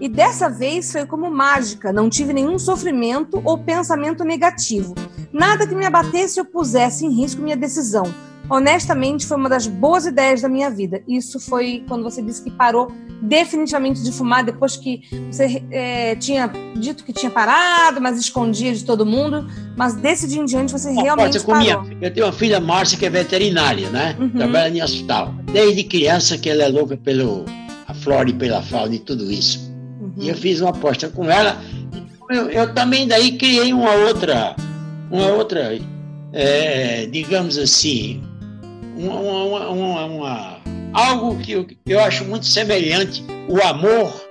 E 0.00 0.08
dessa 0.08 0.48
vez 0.48 0.90
foi 0.90 1.04
como 1.04 1.30
mágica, 1.30 1.92
não 1.92 2.08
tive 2.08 2.32
nenhum 2.32 2.58
sofrimento 2.58 3.40
ou 3.44 3.58
pensamento 3.58 4.24
negativo. 4.24 4.94
Nada 5.32 5.66
que 5.66 5.74
me 5.74 5.84
abatesse 5.84 6.40
ou 6.40 6.46
pusesse 6.46 7.04
em 7.04 7.10
risco 7.10 7.42
minha 7.42 7.56
decisão 7.56 8.04
honestamente, 8.50 9.24
foi 9.24 9.36
uma 9.36 9.48
das 9.48 9.68
boas 9.68 10.04
ideias 10.04 10.42
da 10.42 10.48
minha 10.48 10.68
vida. 10.68 11.00
Isso 11.06 11.38
foi 11.38 11.84
quando 11.86 12.02
você 12.02 12.20
disse 12.20 12.42
que 12.42 12.50
parou 12.50 12.92
definitivamente 13.22 14.02
de 14.02 14.10
fumar, 14.10 14.44
depois 14.44 14.76
que 14.76 15.02
você 15.30 15.62
é, 15.70 16.16
tinha 16.16 16.50
dito 16.74 17.04
que 17.04 17.12
tinha 17.12 17.30
parado, 17.30 18.00
mas 18.00 18.18
escondia 18.18 18.74
de 18.74 18.84
todo 18.84 19.06
mundo. 19.06 19.46
Mas 19.76 19.94
desse 19.94 20.26
dia 20.26 20.42
em 20.42 20.44
diante 20.44 20.72
você 20.72 20.90
realmente 20.90 21.38
Pode, 21.40 21.68
parou. 21.68 21.86
Eu 22.00 22.12
tenho 22.12 22.26
uma 22.26 22.32
filha, 22.32 22.58
Márcia, 22.58 22.98
que 22.98 23.06
é 23.06 23.10
veterinária, 23.10 23.88
né? 23.90 24.16
Uhum. 24.18 24.30
Trabalha 24.30 24.76
em 24.76 24.82
hospital. 24.82 25.32
Desde 25.52 25.84
criança 25.84 26.36
que 26.36 26.50
ela 26.50 26.64
é 26.64 26.68
louca 26.68 26.96
pelo 26.96 27.44
a 27.86 27.94
flora 27.94 28.28
e 28.28 28.32
pela 28.32 28.62
fauna 28.62 28.96
e 28.96 28.98
tudo 28.98 29.30
isso. 29.30 29.69
E 30.20 30.28
eu 30.28 30.34
fiz 30.36 30.60
uma 30.60 30.70
aposta 30.70 31.08
com 31.08 31.24
ela. 31.30 31.60
Eu, 32.28 32.50
eu 32.50 32.74
também 32.74 33.08
daí 33.08 33.36
criei 33.36 33.72
uma 33.72 33.92
outra, 33.92 34.54
uma 35.10 35.26
outra, 35.28 35.76
é, 36.32 37.06
digamos 37.06 37.58
assim, 37.58 38.22
uma, 38.96 39.68
uma, 39.68 40.04
uma, 40.04 40.60
algo 40.92 41.36
que 41.38 41.52
eu, 41.52 41.66
eu 41.86 41.98
acho 42.00 42.24
muito 42.24 42.46
semelhante, 42.46 43.24
o 43.48 43.60
amor, 43.62 44.28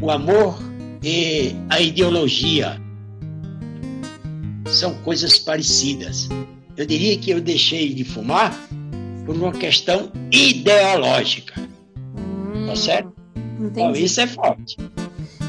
o 0.00 0.10
amor 0.10 0.58
e 1.02 1.56
a 1.70 1.80
ideologia 1.80 2.80
são 4.66 4.94
coisas 5.02 5.38
parecidas. 5.38 6.28
Eu 6.76 6.86
diria 6.86 7.18
que 7.18 7.30
eu 7.30 7.40
deixei 7.40 7.92
de 7.92 8.04
fumar 8.04 8.56
por 9.26 9.34
uma 9.34 9.52
questão 9.52 10.12
ideológica. 10.30 11.54
Tá 12.66 12.76
certo? 12.76 13.17
Então, 13.58 13.92
isso 13.92 14.20
é 14.20 14.26
forte. 14.26 14.76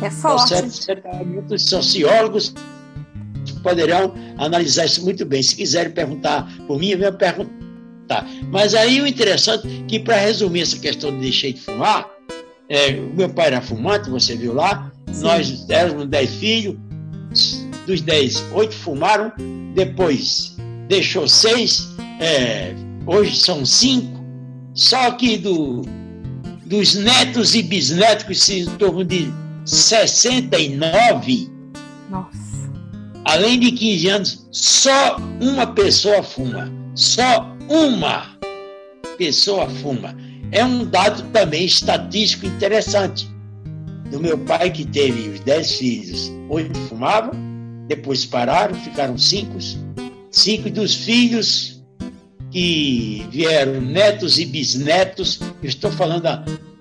É 0.02 0.10
forte. 0.10 0.54
Tá 0.54 0.70
certo? 0.70 1.26
Muitos 1.26 1.64
sociólogos 1.70 2.54
poderão 3.62 4.14
analisar 4.38 4.86
isso 4.86 5.04
muito 5.04 5.26
bem. 5.26 5.42
Se 5.44 5.56
quiserem 5.56 5.92
perguntar 5.92 6.52
por 6.66 6.80
mim, 6.80 6.96
venham 6.96 7.14
perguntar. 7.14 8.26
Mas 8.52 8.74
aí 8.74 9.02
o 9.02 9.08
interessante 9.08 9.68
é 9.68 9.88
que, 9.88 10.00
para 10.00 10.18
resumir 10.18 10.62
essa 10.62 10.80
questão 10.80 11.12
de 11.12 11.20
deixei 11.20 11.54
de 11.54 11.62
fumar, 11.62 12.10
é, 12.68 12.92
meu 12.92 13.30
pai 13.30 13.48
era 13.48 13.62
fumante, 13.62 14.10
você 14.10 14.36
viu 14.36 14.54
lá, 14.54 14.92
Sim. 15.12 15.24
nós 15.24 15.70
éramos 15.70 16.08
dez 16.08 16.30
filhos, 16.36 16.78
dos 17.86 18.02
dez, 18.02 18.44
oito 18.54 18.74
fumaram, 18.76 19.32
depois 19.74 20.56
deixou 20.88 21.28
seis, 21.28 21.88
é, 22.20 22.74
hoje 23.06 23.36
são 23.38 23.66
cinco, 23.66 24.24
só 24.74 25.12
que 25.12 25.38
do, 25.38 25.82
dos 26.70 26.96
netos 26.96 27.54
e 27.56 27.62
bisnetos, 27.64 28.24
que 28.26 28.36
se 28.36 28.66
tornam 28.78 29.04
de 29.04 29.30
69, 29.66 31.52
Nossa 32.10 32.50
além 33.30 33.60
de 33.60 33.72
15 33.72 34.08
anos, 34.10 34.48
só 34.52 35.18
uma 35.40 35.68
pessoa 35.68 36.24
fuma. 36.24 36.72
Só 36.96 37.56
uma 37.70 38.38
pessoa 39.18 39.70
fuma. 39.70 40.16
É 40.52 40.66
um 40.66 40.86
dado 40.86 41.24
também 41.32 41.66
estatístico 41.66 42.48
interessante. 42.48 43.30
Do 44.10 44.20
meu 44.20 44.38
pai, 44.38 44.72
que 44.72 44.86
teve 44.86 45.30
os 45.30 45.40
10 45.42 45.72
filhos, 45.74 46.32
oito 46.50 46.78
fumavam, 46.88 47.32
depois 47.88 48.26
pararam, 48.26 48.74
ficaram 48.76 49.18
cinco. 49.18 49.58
Cinco 50.32 50.70
dos 50.72 50.96
filhos 50.96 51.79
que 52.52 53.28
vieram 53.30 53.80
netos 53.82 54.40
e 54.40 54.46
bisnetos, 54.46 55.40
estou 55.62 55.92
falando 55.92 56.28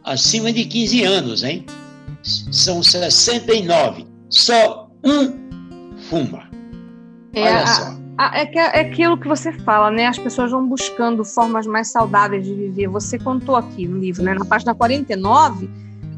acima 0.04 0.52
de 0.52 0.64
15 0.64 1.04
anos, 1.04 1.44
hein? 1.44 1.66
São 2.22 2.82
69. 2.82 4.06
Só 4.28 4.90
um 5.04 5.96
fuma. 6.08 6.48
É, 7.34 7.42
Olha 7.42 7.66
só. 7.66 7.98
A, 8.18 8.40
é, 8.40 8.46
que, 8.46 8.58
é 8.58 8.80
aquilo 8.80 9.16
que 9.16 9.28
você 9.28 9.52
fala, 9.52 9.90
né? 9.90 10.06
As 10.06 10.18
pessoas 10.18 10.50
vão 10.50 10.66
buscando 10.68 11.24
formas 11.24 11.66
mais 11.66 11.92
saudáveis 11.92 12.44
de 12.44 12.52
viver. 12.52 12.88
Você 12.88 13.18
contou 13.18 13.54
aqui 13.54 13.86
no 13.86 13.98
livro, 13.98 14.24
né? 14.24 14.34
Na 14.34 14.44
página 14.44 14.74
49, 14.74 15.70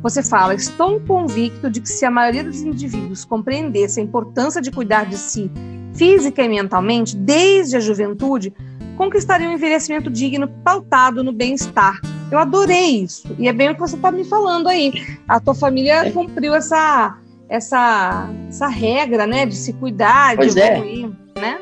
você 0.03 0.23
fala: 0.23 0.55
Estou 0.55 0.99
convicto 1.01 1.69
de 1.69 1.81
que 1.81 1.89
se 1.89 2.07
a 2.07 2.11
maioria 2.11 2.43
dos 2.43 2.63
indivíduos 2.63 3.25
compreendesse 3.25 4.01
a 4.01 4.03
importância 4.03 4.63
de 4.63 4.71
cuidar 4.71 5.05
de 5.05 5.19
si 5.19 5.51
física 5.95 6.43
e 6.43 6.49
mentalmente 6.49 7.15
desde 7.15 7.77
a 7.77 7.81
juventude, 7.81 8.55
conquistaria 9.01 9.49
um 9.49 9.53
envelhecimento 9.55 10.11
digno 10.11 10.47
pautado 10.63 11.25
no 11.25 11.33
bem-estar. 11.33 11.99
Eu 12.31 12.39
adorei 12.39 13.03
isso. 13.03 13.35
E 13.39 13.49
é 13.49 13.53
bem 13.53 13.71
o 13.71 13.75
que 13.75 13.81
você 13.81 13.97
está 13.97 14.13
me 14.13 14.25
falando 14.25 14.69
aí. 14.69 14.93
A 15.27 15.41
tua 15.41 15.55
família 15.55 16.07
é. 16.07 16.11
cumpriu 16.11 16.55
essa 16.55 17.17
essa, 17.49 18.29
essa 18.49 18.69
regra, 18.69 19.27
né, 19.27 19.45
de 19.45 19.57
se 19.57 19.73
cuidar, 19.73 20.37
pois 20.37 20.55
de 20.55 20.61
é. 20.61 20.77
evoluir, 20.77 21.11
é. 21.35 21.41
né? 21.41 21.59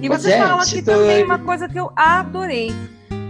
E 0.00 0.08
pois 0.08 0.22
você 0.22 0.32
é, 0.32 0.38
fala 0.38 0.62
aqui 0.62 0.80
tô... 0.80 0.92
também 0.92 1.24
uma 1.24 1.38
coisa 1.40 1.68
que 1.68 1.78
eu 1.78 1.90
adorei. 1.96 2.72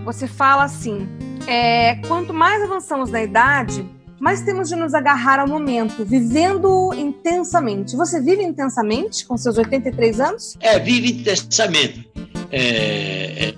Você 0.04 0.28
fala 0.28 0.64
assim, 0.64 1.09
é, 1.49 1.97
quanto 2.07 2.33
mais 2.33 2.62
avançamos 2.62 3.11
na 3.11 3.21
idade, 3.21 3.85
mais 4.21 4.42
temos 4.42 4.69
de 4.69 4.76
nos 4.76 4.92
agarrar 4.92 5.40
ao 5.40 5.49
momento, 5.49 6.04
vivendo 6.04 6.92
intensamente. 6.95 7.97
Você 7.97 8.21
vive 8.21 8.42
intensamente 8.42 9.26
com 9.26 9.37
seus 9.37 9.57
83 9.57 10.21
anos? 10.21 10.57
É, 10.61 10.78
vive 10.78 11.11
intensamente. 11.11 12.10
É, 12.52 13.49
é, 13.49 13.54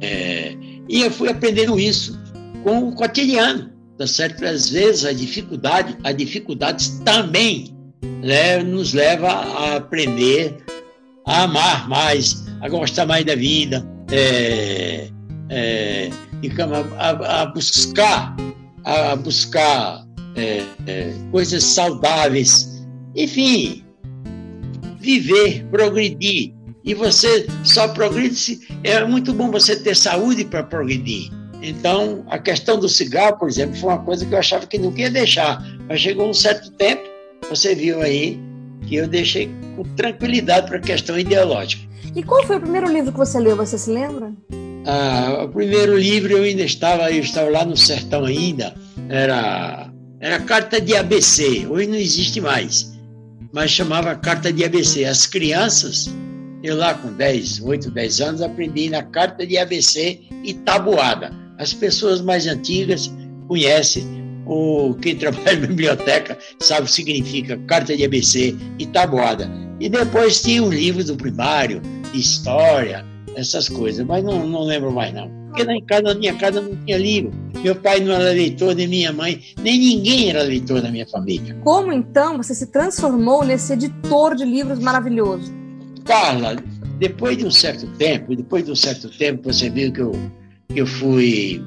é, 0.00 0.56
e 0.88 1.02
eu 1.02 1.10
fui 1.10 1.28
aprendendo 1.28 1.78
isso 1.78 2.20
com 2.64 2.88
o 2.88 2.94
cotidiano 2.94 3.72
tá 4.02 4.06
certo? 4.06 4.44
Às 4.44 4.68
vezes 4.68 5.04
a 5.04 5.12
dificuldade, 5.12 5.96
a 6.02 6.12
dificuldades 6.12 7.00
também 7.04 7.76
né, 8.22 8.58
nos 8.62 8.92
leva 8.92 9.28
a 9.28 9.76
aprender 9.76 10.56
a 11.24 11.44
amar 11.44 11.88
mais, 11.88 12.44
a 12.60 12.68
gostar 12.68 13.06
mais 13.06 13.24
da 13.24 13.36
vida, 13.36 13.86
é, 14.10 15.08
é, 15.48 16.10
a, 16.98 17.42
a, 17.42 17.46
buscar, 17.46 18.34
a 18.84 19.14
buscar 19.14 20.04
é, 20.34 20.64
é, 20.88 21.14
coisas 21.30 21.62
saudáveis, 21.62 22.84
enfim, 23.14 23.84
viver, 24.98 25.64
progredir. 25.70 26.52
E 26.84 26.94
você 26.94 27.46
só 27.62 27.88
progride. 27.88 28.60
É 28.82 29.04
muito 29.04 29.32
bom 29.32 29.50
você 29.50 29.76
ter 29.76 29.94
saúde 29.94 30.44
para 30.44 30.62
progredir. 30.62 31.30
Então, 31.62 32.24
a 32.28 32.38
questão 32.38 32.78
do 32.78 32.88
cigarro, 32.88 33.38
por 33.38 33.48
exemplo, 33.48 33.76
foi 33.76 33.90
uma 33.90 34.02
coisa 34.02 34.26
que 34.26 34.34
eu 34.34 34.38
achava 34.38 34.66
que 34.66 34.78
não 34.78 34.92
ia 34.96 35.10
deixar. 35.10 35.62
Mas 35.88 36.00
chegou 36.00 36.28
um 36.28 36.34
certo 36.34 36.72
tempo, 36.72 37.02
você 37.48 37.74
viu 37.74 38.00
aí, 38.02 38.38
que 38.86 38.96
eu 38.96 39.06
deixei 39.06 39.48
com 39.76 39.84
tranquilidade 39.94 40.66
para 40.66 40.78
a 40.78 40.80
questão 40.80 41.16
ideológica. 41.18 41.82
E 42.14 42.22
qual 42.22 42.44
foi 42.44 42.56
o 42.56 42.60
primeiro 42.60 42.92
livro 42.92 43.12
que 43.12 43.18
você 43.18 43.38
leu? 43.38 43.56
Você 43.56 43.78
se 43.78 43.90
lembra? 43.90 44.32
Ah, 44.84 45.44
o 45.44 45.48
primeiro 45.48 45.96
livro 45.96 46.32
eu 46.32 46.42
ainda 46.42 46.62
estava, 46.62 47.10
eu 47.10 47.20
estava 47.20 47.48
lá 47.48 47.64
no 47.64 47.76
sertão 47.76 48.24
ainda, 48.24 48.74
era, 49.08 49.88
era 50.20 50.40
Carta 50.40 50.80
de 50.80 50.96
ABC, 50.96 51.66
hoje 51.68 51.86
não 51.86 51.96
existe 51.96 52.40
mais, 52.40 52.92
mas 53.52 53.70
chamava 53.70 54.14
Carta 54.16 54.52
de 54.52 54.64
ABC. 54.64 55.04
As 55.04 55.26
crianças, 55.26 56.12
eu 56.62 56.76
lá 56.76 56.94
com 56.94 57.12
10, 57.12 57.60
8, 57.60 57.90
10 57.90 58.20
anos, 58.20 58.42
aprendi 58.42 58.88
na 58.88 59.02
Carta 59.02 59.46
de 59.46 59.58
ABC 59.58 60.20
e 60.44 60.54
tabuada. 60.54 61.32
As 61.58 61.72
pessoas 61.72 62.20
mais 62.20 62.46
antigas 62.46 63.12
conhecem, 63.48 64.04
ou 64.46 64.94
quem 64.94 65.16
trabalha 65.16 65.60
na 65.60 65.66
biblioteca 65.66 66.38
sabe 66.60 66.82
o 66.82 66.84
que 66.86 66.92
significa 66.92 67.56
carta 67.66 67.96
de 67.96 68.04
ABC 68.04 68.56
e 68.78 68.86
tabuada. 68.86 69.50
E 69.80 69.88
depois 69.88 70.40
tinha 70.40 70.62
os 70.62 70.74
livros 70.74 71.06
do 71.06 71.16
primário, 71.16 71.82
história, 72.14 73.04
essas 73.34 73.68
coisas, 73.68 74.04
mas 74.06 74.22
não, 74.22 74.46
não 74.46 74.62
lembro 74.62 74.92
mais 74.92 75.12
não. 75.12 75.30
Porque 75.48 75.82
casa, 75.82 76.02
na 76.02 76.14
minha 76.14 76.34
casa 76.34 76.62
não 76.62 76.74
tinha 76.84 76.96
livro. 76.96 77.30
Meu 77.62 77.76
pai 77.76 78.00
não 78.00 78.14
era 78.14 78.30
leitor, 78.30 78.74
nem 78.74 78.88
minha 78.88 79.12
mãe, 79.12 79.40
nem 79.62 79.78
ninguém 79.78 80.30
era 80.30 80.42
leitor 80.42 80.82
na 80.82 80.90
minha 80.90 81.06
família. 81.06 81.54
Como 81.62 81.92
então 81.92 82.38
você 82.38 82.54
se 82.54 82.68
transformou 82.68 83.44
nesse 83.44 83.74
editor 83.74 84.34
de 84.34 84.44
livros 84.44 84.78
maravilhoso? 84.78 85.61
Carla, 86.04 86.56
depois 86.98 87.36
de 87.38 87.46
um 87.46 87.50
certo 87.50 87.86
tempo, 87.98 88.36
depois 88.36 88.64
de 88.64 88.70
um 88.70 88.76
certo 88.76 89.08
tempo, 89.10 89.52
você 89.52 89.68
viu 89.70 89.92
que 89.92 90.00
eu 90.00 90.12
que 90.72 90.80
eu 90.80 90.86
fui 90.86 91.62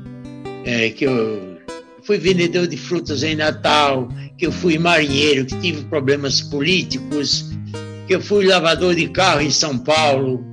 é, 0.66 0.90
que 0.90 1.06
eu 1.06 1.58
fui 2.04 2.18
vendedor 2.18 2.68
de 2.68 2.78
frutas 2.78 3.24
em 3.24 3.36
Natal, 3.36 4.08
que 4.38 4.46
eu 4.46 4.52
fui 4.52 4.78
marinheiro, 4.78 5.46
que 5.46 5.60
tive 5.60 5.84
problemas 5.86 6.42
políticos, 6.42 7.52
que 8.08 8.16
eu 8.16 8.22
fui 8.22 8.46
lavador 8.46 8.96
de 8.96 9.08
carro 9.10 9.42
em 9.42 9.50
São 9.50 9.78
Paulo. 9.78 10.44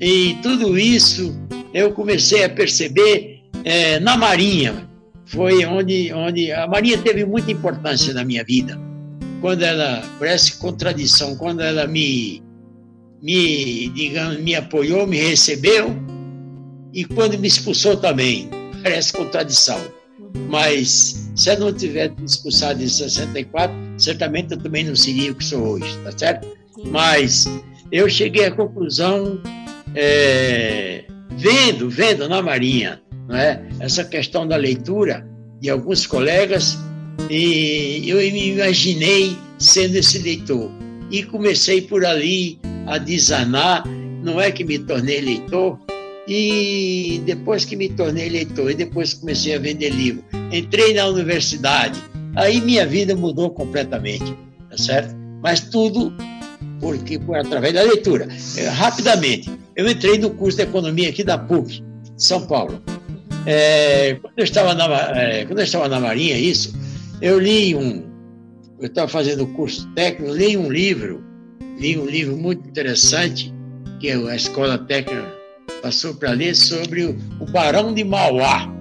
E 0.00 0.36
tudo 0.42 0.78
isso 0.78 1.36
eu 1.72 1.92
comecei 1.92 2.44
a 2.44 2.48
perceber 2.48 3.42
é, 3.64 3.98
na 3.98 4.16
Marinha. 4.16 4.88
Foi 5.26 5.64
onde, 5.64 6.12
onde 6.12 6.52
a 6.52 6.66
Marinha 6.66 6.98
teve 6.98 7.24
muita 7.24 7.50
importância 7.50 8.12
na 8.12 8.24
minha 8.24 8.44
vida. 8.44 8.78
Quando 9.40 9.62
ela, 9.62 10.02
parece 10.18 10.58
contradição, 10.58 11.36
quando 11.36 11.60
ela 11.60 11.86
me, 11.86 12.42
me, 13.24 13.88
digamos, 13.88 14.38
me 14.40 14.54
apoiou, 14.54 15.06
me 15.06 15.16
recebeu, 15.16 15.96
e 16.92 17.06
quando 17.06 17.38
me 17.38 17.48
expulsou 17.48 17.96
também. 17.96 18.50
Parece 18.82 19.14
contradição. 19.14 19.80
Mas 20.50 21.30
se 21.34 21.48
eu 21.48 21.58
não 21.58 21.72
tivesse 21.72 22.14
me 22.18 22.26
expulsado 22.26 22.82
em 22.82 22.86
64, 22.86 23.74
certamente 23.96 24.52
eu 24.52 24.58
também 24.58 24.84
não 24.84 24.94
seria 24.94 25.32
o 25.32 25.34
que 25.34 25.44
sou 25.44 25.60
hoje, 25.60 25.98
tá 26.04 26.12
certo? 26.16 26.46
Mas 26.90 27.46
eu 27.90 28.10
cheguei 28.10 28.44
à 28.44 28.50
conclusão, 28.50 29.40
é, 29.94 31.04
vendo, 31.38 31.88
vendo 31.88 32.28
na 32.28 32.42
Marinha, 32.42 33.00
não 33.26 33.36
é? 33.36 33.66
essa 33.80 34.04
questão 34.04 34.46
da 34.46 34.56
leitura 34.56 35.26
de 35.62 35.70
alguns 35.70 36.06
colegas, 36.06 36.78
e 37.30 38.04
eu 38.06 38.18
me 38.18 38.50
imaginei 38.50 39.34
sendo 39.58 39.96
esse 39.96 40.18
leitor. 40.18 40.70
E 41.10 41.22
comecei 41.22 41.80
por 41.80 42.04
ali 42.04 42.58
a 42.86 42.98
desanar, 42.98 43.84
não 44.22 44.40
é 44.40 44.50
que 44.50 44.64
me 44.64 44.78
tornei 44.78 45.20
leitor, 45.20 45.78
e 46.26 47.22
depois 47.26 47.64
que 47.64 47.76
me 47.76 47.88
tornei 47.88 48.28
leitor 48.28 48.70
e 48.70 48.74
depois 48.74 49.14
comecei 49.14 49.54
a 49.54 49.58
vender 49.58 49.90
livro, 49.90 50.24
entrei 50.52 50.94
na 50.94 51.06
universidade, 51.06 52.00
aí 52.34 52.60
minha 52.60 52.86
vida 52.86 53.14
mudou 53.14 53.50
completamente, 53.50 54.34
tá 54.70 54.78
certo? 54.78 55.14
Mas 55.42 55.60
tudo 55.60 56.12
porque 56.80 57.18
por 57.18 57.36
através 57.36 57.72
da 57.72 57.82
leitura. 57.82 58.28
É, 58.56 58.68
rapidamente, 58.68 59.50
eu 59.74 59.88
entrei 59.88 60.18
no 60.18 60.30
curso 60.30 60.58
de 60.58 60.64
economia 60.64 61.08
aqui 61.08 61.24
da 61.24 61.38
PUC, 61.38 61.82
São 62.16 62.46
Paulo. 62.46 62.82
É, 63.46 64.18
quando, 64.20 64.38
eu 64.38 64.44
estava 64.44 64.74
na, 64.74 64.84
é, 65.18 65.44
quando 65.44 65.58
eu 65.58 65.64
estava 65.64 65.88
na 65.88 66.00
Marinha, 66.00 66.36
isso, 66.38 66.74
eu 67.20 67.38
li 67.38 67.74
um, 67.74 68.04
eu 68.78 68.86
estava 68.86 69.08
fazendo 69.08 69.46
curso 69.48 69.86
técnico, 69.94 70.34
li 70.34 70.56
um 70.56 70.70
livro, 70.70 71.24
li 71.78 71.98
um 71.98 72.06
livro 72.06 72.36
muito 72.36 72.66
interessante, 72.68 73.52
que 74.00 74.08
é 74.08 74.14
a 74.14 74.36
Escola 74.36 74.78
Técnica 74.78 75.34
passou 75.84 76.14
para 76.14 76.30
ler 76.30 76.54
sobre 76.56 77.04
o, 77.04 77.18
o, 77.38 77.46
Barão 77.46 77.92
de 77.92 78.02
Mauá. 78.02 78.72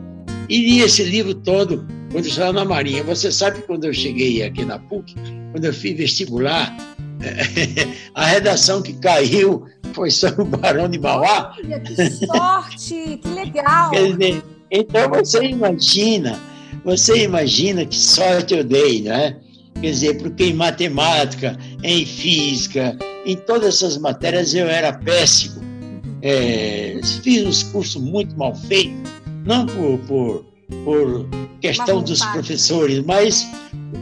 E 0.47 0.57
li 0.57 0.81
esse 0.81 1.03
livro 1.03 1.35
todo 1.35 1.85
quando 2.11 2.25
eu 2.25 2.29
estava 2.29 2.53
na 2.53 2.63
Marinha. 2.63 3.03
Você 3.03 3.29
sabe 3.29 3.61
quando 3.63 3.83
eu 3.83 3.93
cheguei 3.93 4.41
aqui 4.41 4.63
na 4.63 4.79
PUC, 4.79 5.13
quando 5.51 5.65
eu 5.65 5.73
fiz 5.73 5.97
vestibular, 5.97 6.75
a 8.15 8.25
redação 8.25 8.81
que 8.81 8.93
caiu 8.93 9.65
foi 9.93 10.11
sobre 10.11 10.43
o 10.43 10.45
Barão 10.45 10.89
de 10.89 10.97
Mauá. 10.97 11.53
Olha, 11.57 11.79
que 11.81 11.95
sorte, 11.95 13.19
que 13.21 13.27
legal! 13.27 13.91
Dizer, 13.91 14.41
então 14.71 15.09
você 15.09 15.43
imagina, 15.43 16.39
você 16.85 17.23
imagina 17.23 17.85
que 17.85 17.97
sorte 17.97 18.53
eu 18.53 18.63
dei, 18.63 19.01
né? 19.01 19.37
Quer 19.81 19.91
dizer, 19.91 20.17
porque 20.21 20.45
em 20.45 20.53
matemática, 20.53 21.57
em 21.83 22.05
física, 22.05 22.97
em 23.25 23.35
todas 23.35 23.75
essas 23.75 23.97
matérias 23.97 24.53
eu 24.53 24.67
era 24.67 24.93
péssimo 24.93 25.63
é, 26.23 27.01
fiz 27.21 27.45
uns 27.45 27.63
cursos 27.63 28.01
muito 28.01 28.35
mal 28.37 28.55
feitos, 28.55 29.11
não 29.45 29.65
por, 29.65 29.99
por, 30.07 30.45
por 30.85 31.29
questão 31.59 32.01
dos 32.01 32.25
professores, 32.27 33.03
mas 33.05 33.45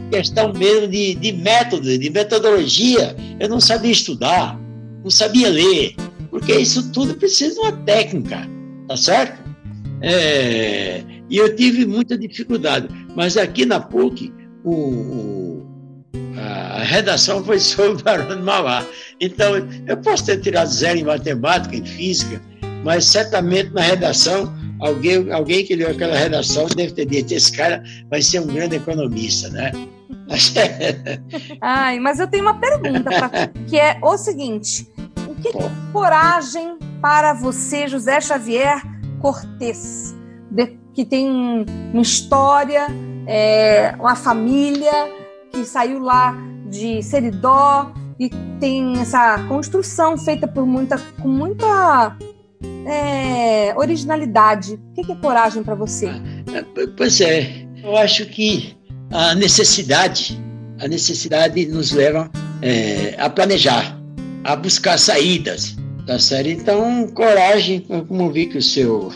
questão 0.08 0.52
mesmo 0.52 0.86
de, 0.86 1.16
de 1.16 1.32
método, 1.32 1.98
de 1.98 2.10
metodologia. 2.10 3.16
Eu 3.40 3.48
não 3.48 3.58
sabia 3.58 3.90
estudar, 3.90 4.56
não 5.02 5.10
sabia 5.10 5.48
ler, 5.48 5.96
porque 6.30 6.54
isso 6.54 6.92
tudo 6.92 7.16
precisa 7.16 7.54
de 7.54 7.60
uma 7.60 7.72
técnica, 7.72 8.48
tá 8.86 8.96
certo? 8.96 9.42
É, 10.00 11.02
e 11.28 11.36
eu 11.36 11.56
tive 11.56 11.84
muita 11.84 12.16
dificuldade, 12.16 12.86
mas 13.16 13.36
aqui 13.36 13.66
na 13.66 13.80
PUC, 13.80 14.32
o, 14.62 14.72
o 14.72 15.51
a 16.36 16.82
redação 16.82 17.44
foi 17.44 17.58
sobre 17.58 18.00
o 18.00 18.04
Barão 18.04 18.36
de 18.36 18.42
Mauá. 18.42 18.84
Então, 19.20 19.54
eu 19.86 19.96
posso 19.98 20.26
ter 20.26 20.40
tirado 20.40 20.68
zero 20.68 20.98
em 20.98 21.04
matemática, 21.04 21.76
em 21.76 21.84
física, 21.84 22.40
mas 22.84 23.06
certamente 23.06 23.70
na 23.70 23.80
redação, 23.80 24.52
alguém, 24.80 25.32
alguém 25.32 25.64
que 25.64 25.76
leu 25.76 25.90
aquela 25.90 26.16
redação 26.16 26.66
deve 26.66 26.92
ter 26.92 27.06
dito: 27.06 27.32
esse 27.32 27.52
cara 27.52 27.82
vai 28.10 28.20
ser 28.20 28.40
um 28.40 28.46
grande 28.46 28.76
economista, 28.76 29.48
né? 29.50 29.72
Ai, 31.60 31.98
mas 31.98 32.18
eu 32.18 32.26
tenho 32.26 32.44
uma 32.44 32.58
pergunta 32.58 33.02
pra, 33.02 33.30
que 33.68 33.78
é 33.78 33.98
o 34.02 34.16
seguinte: 34.16 34.90
o 35.28 35.34
que, 35.36 35.48
é 35.48 35.70
coragem 35.92 36.76
para 37.00 37.32
você, 37.32 37.86
José 37.88 38.20
Xavier 38.20 38.82
Cortez, 39.20 40.14
que 40.94 41.04
tem 41.04 41.30
uma 41.92 42.02
história, 42.02 42.86
é, 43.26 43.94
uma 43.98 44.16
família 44.16 45.21
que 45.52 45.64
saiu 45.64 45.98
lá 45.98 46.34
de 46.68 47.02
Seridó 47.02 47.92
e 48.18 48.30
tem 48.58 48.98
essa 48.98 49.38
construção 49.48 50.16
feita 50.16 50.48
por 50.48 50.64
muita, 50.66 50.98
com 51.20 51.28
muita 51.28 52.16
é, 52.86 53.74
originalidade. 53.76 54.80
O 54.96 55.02
que 55.02 55.12
é 55.12 55.16
coragem 55.16 55.62
para 55.62 55.74
você? 55.74 56.08
Ah, 56.08 56.64
pois 56.96 57.20
é, 57.20 57.66
eu 57.82 57.96
acho 57.96 58.26
que 58.26 58.76
a 59.10 59.34
necessidade, 59.34 60.40
a 60.80 60.88
necessidade 60.88 61.66
nos 61.66 61.92
leva 61.92 62.30
é, 62.62 63.14
a 63.18 63.28
planejar, 63.28 63.98
a 64.44 64.56
buscar 64.56 64.98
saídas, 64.98 65.76
tá 66.06 66.18
certo? 66.18 66.48
Então, 66.48 67.06
coragem, 67.08 67.80
como 67.80 68.30
vi 68.30 68.46
que 68.46 68.58
o 68.58 68.62
seu, 68.62 69.12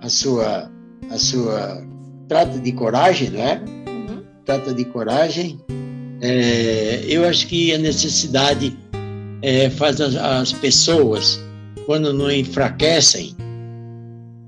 a 0.00 0.08
sua, 0.08 0.70
a 1.10 1.16
sua 1.16 1.82
trata 2.28 2.58
de 2.58 2.72
coragem, 2.72 3.30
não 3.30 3.40
é? 3.40 3.62
Uhum. 3.88 4.22
Trata 4.44 4.72
de 4.72 4.84
coragem. 4.84 5.58
É, 6.20 7.02
eu 7.06 7.24
acho 7.26 7.46
que 7.46 7.72
a 7.72 7.78
necessidade 7.78 8.76
é, 9.42 9.70
faz 9.70 10.00
as, 10.00 10.16
as 10.16 10.52
pessoas, 10.52 11.40
quando 11.86 12.12
não 12.12 12.30
enfraquecem, 12.30 13.34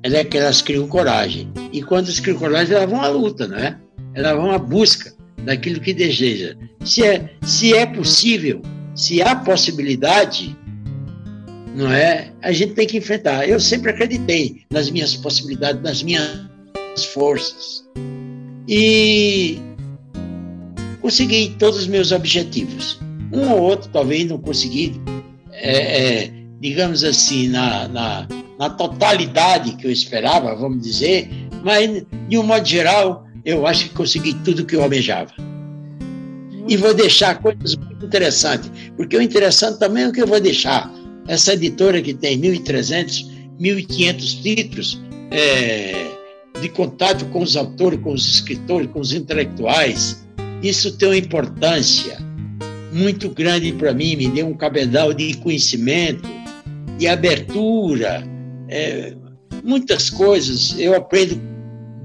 é 0.02 0.24
que 0.24 0.36
elas 0.36 0.60
criam 0.60 0.86
coragem. 0.86 1.50
E 1.72 1.82
quando 1.82 2.06
elas 2.06 2.20
criam 2.20 2.38
coragem, 2.38 2.74
elas 2.74 2.90
vão 2.90 3.00
à 3.00 3.08
luta, 3.08 3.46
não 3.46 3.56
é? 3.56 3.78
Elas 4.14 4.36
vão 4.36 4.50
à 4.50 4.58
busca 4.58 5.12
daquilo 5.44 5.80
que 5.80 5.94
deseja. 5.94 6.54
Se 6.84 7.04
é, 7.04 7.30
se 7.42 7.74
é 7.74 7.86
possível, 7.86 8.60
se 8.94 9.22
há 9.22 9.34
possibilidade, 9.36 10.56
não 11.74 11.90
é? 11.90 12.32
A 12.42 12.52
gente 12.52 12.74
tem 12.74 12.86
que 12.86 12.98
enfrentar. 12.98 13.48
Eu 13.48 13.58
sempre 13.58 13.90
acreditei 13.90 14.62
nas 14.70 14.90
minhas 14.90 15.14
possibilidades, 15.14 15.82
nas 15.82 16.02
minhas 16.02 17.04
forças. 17.12 17.84
E 18.68 19.58
consegui 21.02 21.54
todos 21.58 21.80
os 21.80 21.86
meus 21.86 22.12
objetivos. 22.12 22.98
Um 23.32 23.50
ou 23.50 23.60
outro 23.60 23.90
talvez 23.92 24.26
não 24.28 24.38
consegui, 24.38 25.00
é, 25.52 26.22
é, 26.22 26.32
digamos 26.60 27.02
assim, 27.02 27.48
na, 27.48 27.88
na, 27.88 28.28
na 28.58 28.70
totalidade 28.70 29.76
que 29.76 29.86
eu 29.86 29.90
esperava, 29.90 30.54
vamos 30.54 30.82
dizer, 30.82 31.28
mas 31.64 32.04
de 32.28 32.38
um 32.38 32.42
modo 32.42 32.66
geral 32.66 33.26
eu 33.44 33.66
acho 33.66 33.88
que 33.88 33.94
consegui 33.94 34.34
tudo 34.44 34.64
que 34.64 34.76
eu 34.76 34.82
almejava. 34.82 35.32
E 36.68 36.76
vou 36.76 36.94
deixar 36.94 37.40
coisas 37.40 37.74
muito 37.74 38.06
interessantes, 38.06 38.70
porque 38.96 39.16
o 39.16 39.22
interessante 39.22 39.80
também 39.80 40.04
é 40.04 40.08
o 40.08 40.12
que 40.12 40.22
eu 40.22 40.26
vou 40.26 40.40
deixar. 40.40 40.92
Essa 41.26 41.54
editora 41.54 42.00
que 42.00 42.14
tem 42.14 42.40
1.300, 42.40 43.26
1.500 43.60 44.42
títulos 44.42 45.02
é, 45.30 46.06
de 46.60 46.68
contato 46.68 47.24
com 47.26 47.42
os 47.42 47.56
autores, 47.56 48.00
com 48.00 48.12
os 48.12 48.34
escritores, 48.34 48.88
com 48.92 49.00
os 49.00 49.12
intelectuais, 49.12 50.24
isso 50.62 50.96
tem 50.96 51.08
uma 51.08 51.16
importância 51.16 52.18
muito 52.92 53.30
grande 53.30 53.72
para 53.72 53.92
mim, 53.92 54.16
me 54.16 54.28
deu 54.28 54.46
um 54.46 54.54
cabedal 54.54 55.14
de 55.14 55.34
conhecimento, 55.38 56.28
de 56.98 57.08
abertura, 57.08 58.22
é, 58.68 59.14
muitas 59.64 60.10
coisas 60.10 60.78
eu 60.78 60.94
aprendo 60.94 61.40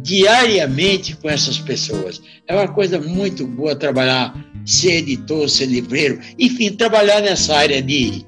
diariamente 0.01 1.15
com 1.17 1.29
essas 1.29 1.59
pessoas. 1.59 2.21
É 2.47 2.55
uma 2.55 2.67
coisa 2.67 2.99
muito 2.99 3.45
boa 3.45 3.75
trabalhar, 3.75 4.33
ser 4.65 4.99
editor, 4.99 5.49
ser 5.49 5.65
livreiro, 5.65 6.19
enfim, 6.39 6.71
trabalhar 6.71 7.21
nessa 7.21 7.55
área 7.55 7.81
de, 7.81 8.25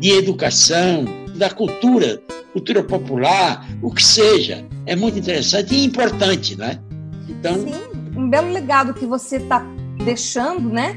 de 0.00 0.10
educação, 0.10 1.04
da 1.36 1.50
cultura, 1.50 2.20
cultura 2.52 2.82
popular, 2.82 3.68
o 3.82 3.92
que 3.92 4.02
seja. 4.02 4.64
É 4.86 4.96
muito 4.96 5.18
interessante 5.18 5.74
e 5.74 5.84
importante, 5.84 6.56
né? 6.56 6.80
Então, 7.28 7.54
Sim, 7.54 7.91
um 8.16 8.28
belo 8.28 8.52
legado 8.52 8.94
que 8.94 9.06
você 9.06 9.36
está 9.36 9.64
deixando, 10.04 10.68
né? 10.68 10.96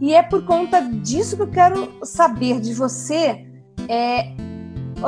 E 0.00 0.12
é 0.12 0.22
por 0.22 0.44
conta 0.44 0.80
disso 0.80 1.36
que 1.36 1.42
eu 1.42 1.50
quero 1.50 1.92
saber 2.02 2.60
de 2.60 2.74
você 2.74 3.46
é, 3.88 4.32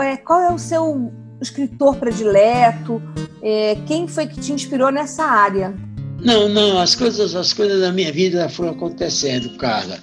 é 0.00 0.16
qual 0.16 0.40
é 0.40 0.52
o 0.52 0.58
seu 0.58 1.12
escritor 1.40 1.96
predileto, 1.96 3.02
é, 3.42 3.76
quem 3.86 4.08
foi 4.08 4.26
que 4.26 4.40
te 4.40 4.52
inspirou 4.52 4.90
nessa 4.90 5.24
área? 5.24 5.74
Não, 6.20 6.48
não, 6.48 6.78
as 6.78 6.94
coisas, 6.94 7.34
as 7.34 7.52
coisas 7.52 7.80
da 7.80 7.92
minha 7.92 8.12
vida 8.12 8.48
foram 8.48 8.70
acontecendo, 8.70 9.56
Carla. 9.58 9.98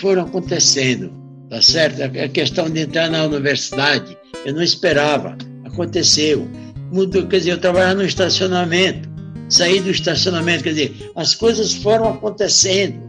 Foram 0.00 0.22
acontecendo, 0.22 1.12
tá 1.50 1.60
certo? 1.60 2.00
A 2.02 2.28
questão 2.28 2.70
de 2.70 2.80
entrar 2.80 3.10
na 3.10 3.24
universidade, 3.24 4.16
eu 4.44 4.54
não 4.54 4.62
esperava, 4.62 5.36
aconteceu. 5.64 6.48
Mudou, 6.92 7.26
quer 7.26 7.38
dizer, 7.38 7.52
eu 7.52 7.60
trabalhava 7.60 7.94
no 7.94 8.04
estacionamento, 8.04 9.08
saí 9.48 9.80
do 9.80 9.90
estacionamento, 9.90 10.64
quer 10.64 10.70
dizer, 10.70 11.10
as 11.16 11.34
coisas 11.34 11.74
foram 11.74 12.10
acontecendo. 12.10 13.00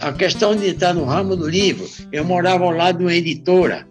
A 0.00 0.12
questão 0.12 0.56
de 0.56 0.68
entrar 0.68 0.94
no 0.94 1.04
ramo 1.04 1.36
do 1.36 1.48
livro, 1.48 1.88
eu 2.10 2.24
morava 2.24 2.64
ao 2.64 2.70
lado 2.70 2.98
de 2.98 3.04
uma 3.04 3.14
editora, 3.14 3.86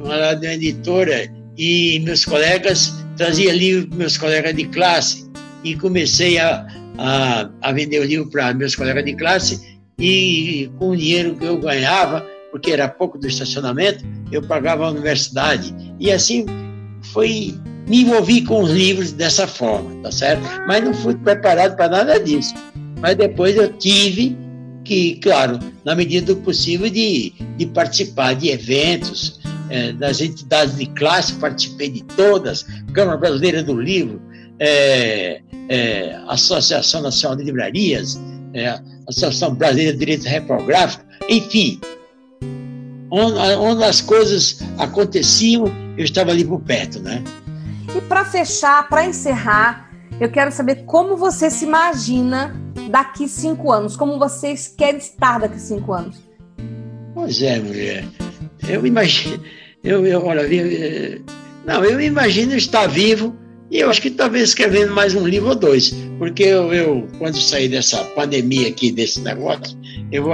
ao 0.00 0.06
lado 0.06 0.40
de 0.40 0.46
uma 0.46 0.54
editora, 0.54 1.32
e 1.56 2.00
meus 2.00 2.24
colegas 2.24 2.92
trazia 3.16 3.52
livro 3.52 3.88
para 3.88 3.98
meus 3.98 4.18
colegas 4.18 4.54
de 4.54 4.64
classe 4.66 5.30
e 5.62 5.76
comecei 5.76 6.38
a, 6.38 6.66
a, 6.98 7.48
a 7.62 7.72
vender 7.72 8.00
o 8.00 8.04
livro 8.04 8.28
para 8.28 8.52
meus 8.52 8.74
colegas 8.74 9.04
de 9.04 9.14
classe 9.14 9.78
e 9.98 10.70
com 10.78 10.90
o 10.90 10.96
dinheiro 10.96 11.36
que 11.36 11.44
eu 11.44 11.58
ganhava, 11.58 12.26
porque 12.50 12.72
era 12.72 12.88
pouco 12.88 13.18
do 13.18 13.26
estacionamento, 13.26 14.04
eu 14.30 14.42
pagava 14.42 14.86
a 14.86 14.90
universidade. 14.90 15.74
E 15.98 16.10
assim 16.10 16.44
foi, 17.12 17.54
me 17.86 18.02
envolvi 18.02 18.42
com 18.42 18.62
os 18.62 18.70
livros 18.70 19.12
dessa 19.12 19.46
forma, 19.46 20.02
tá 20.02 20.10
certo? 20.10 20.42
Mas 20.66 20.84
não 20.84 20.94
fui 20.94 21.14
preparado 21.14 21.76
para 21.76 21.88
nada 21.88 22.18
disso. 22.18 22.54
Mas 23.00 23.16
depois 23.16 23.56
eu 23.56 23.72
tive 23.74 24.36
que, 24.84 25.16
claro, 25.16 25.58
na 25.84 25.94
medida 25.94 26.34
do 26.34 26.40
possível, 26.40 26.88
de, 26.88 27.32
de 27.56 27.66
participar 27.66 28.34
de 28.34 28.48
eventos, 28.48 29.40
é, 29.70 29.92
das 29.92 30.20
entidades 30.20 30.76
de 30.76 30.86
classe, 30.86 31.34
participei 31.34 31.90
de 31.90 32.02
todas, 32.04 32.64
Câmara 32.92 33.16
Brasileira 33.16 33.62
do 33.62 33.78
Livro, 33.80 34.20
é, 34.58 35.40
é, 35.68 36.18
Associação 36.28 37.02
Nacional 37.02 37.36
de 37.36 37.44
Livrarias, 37.44 38.20
é, 38.52 38.78
Associação 39.08 39.54
Brasileira 39.54 39.92
de 39.92 39.98
Direito 39.98 40.24
Reprográfico, 40.24 41.04
enfim, 41.28 41.80
onde, 43.10 43.38
onde, 43.56 43.84
as 43.84 44.00
coisas 44.00 44.60
aconteciam, 44.78 45.64
eu 45.96 46.04
estava 46.04 46.30
ali 46.30 46.44
por 46.44 46.60
perto, 46.60 47.00
né? 47.00 47.22
E 47.96 48.00
para 48.02 48.24
fechar, 48.24 48.88
para 48.88 49.06
encerrar, 49.06 49.90
eu 50.20 50.30
quero 50.30 50.50
saber 50.50 50.84
como 50.84 51.16
você 51.16 51.50
se 51.50 51.64
imagina 51.64 52.54
daqui 52.90 53.28
cinco 53.28 53.70
anos, 53.70 53.96
como 53.96 54.18
vocês 54.18 54.72
querem 54.76 54.98
estar 54.98 55.38
daqui 55.38 55.60
cinco 55.60 55.92
anos. 55.92 56.18
Pois 57.14 57.40
é, 57.42 57.58
mulher. 57.60 58.04
Eu 58.68 58.84
imagino, 58.86 59.42
eu, 59.82 60.06
eu 60.06 60.24
olha, 60.24 60.40
eu, 60.40 61.22
não, 61.64 61.84
eu 61.84 62.00
imagino 62.00 62.54
estar 62.56 62.86
vivo 62.86 63.36
e 63.70 63.78
eu 63.78 63.90
acho 63.90 64.00
que 64.00 64.10
talvez 64.10 64.48
escrevendo 64.50 64.92
mais 64.92 65.14
um 65.14 65.26
livro 65.26 65.50
ou 65.50 65.54
dois, 65.54 65.94
porque 66.18 66.42
eu, 66.42 66.72
eu 66.72 67.08
quando 67.18 67.36
sair 67.40 67.68
dessa 67.68 68.02
pandemia 68.16 68.68
aqui, 68.68 68.90
desse 68.90 69.20
negócio, 69.20 69.78
eu 70.10 70.24
vou 70.24 70.32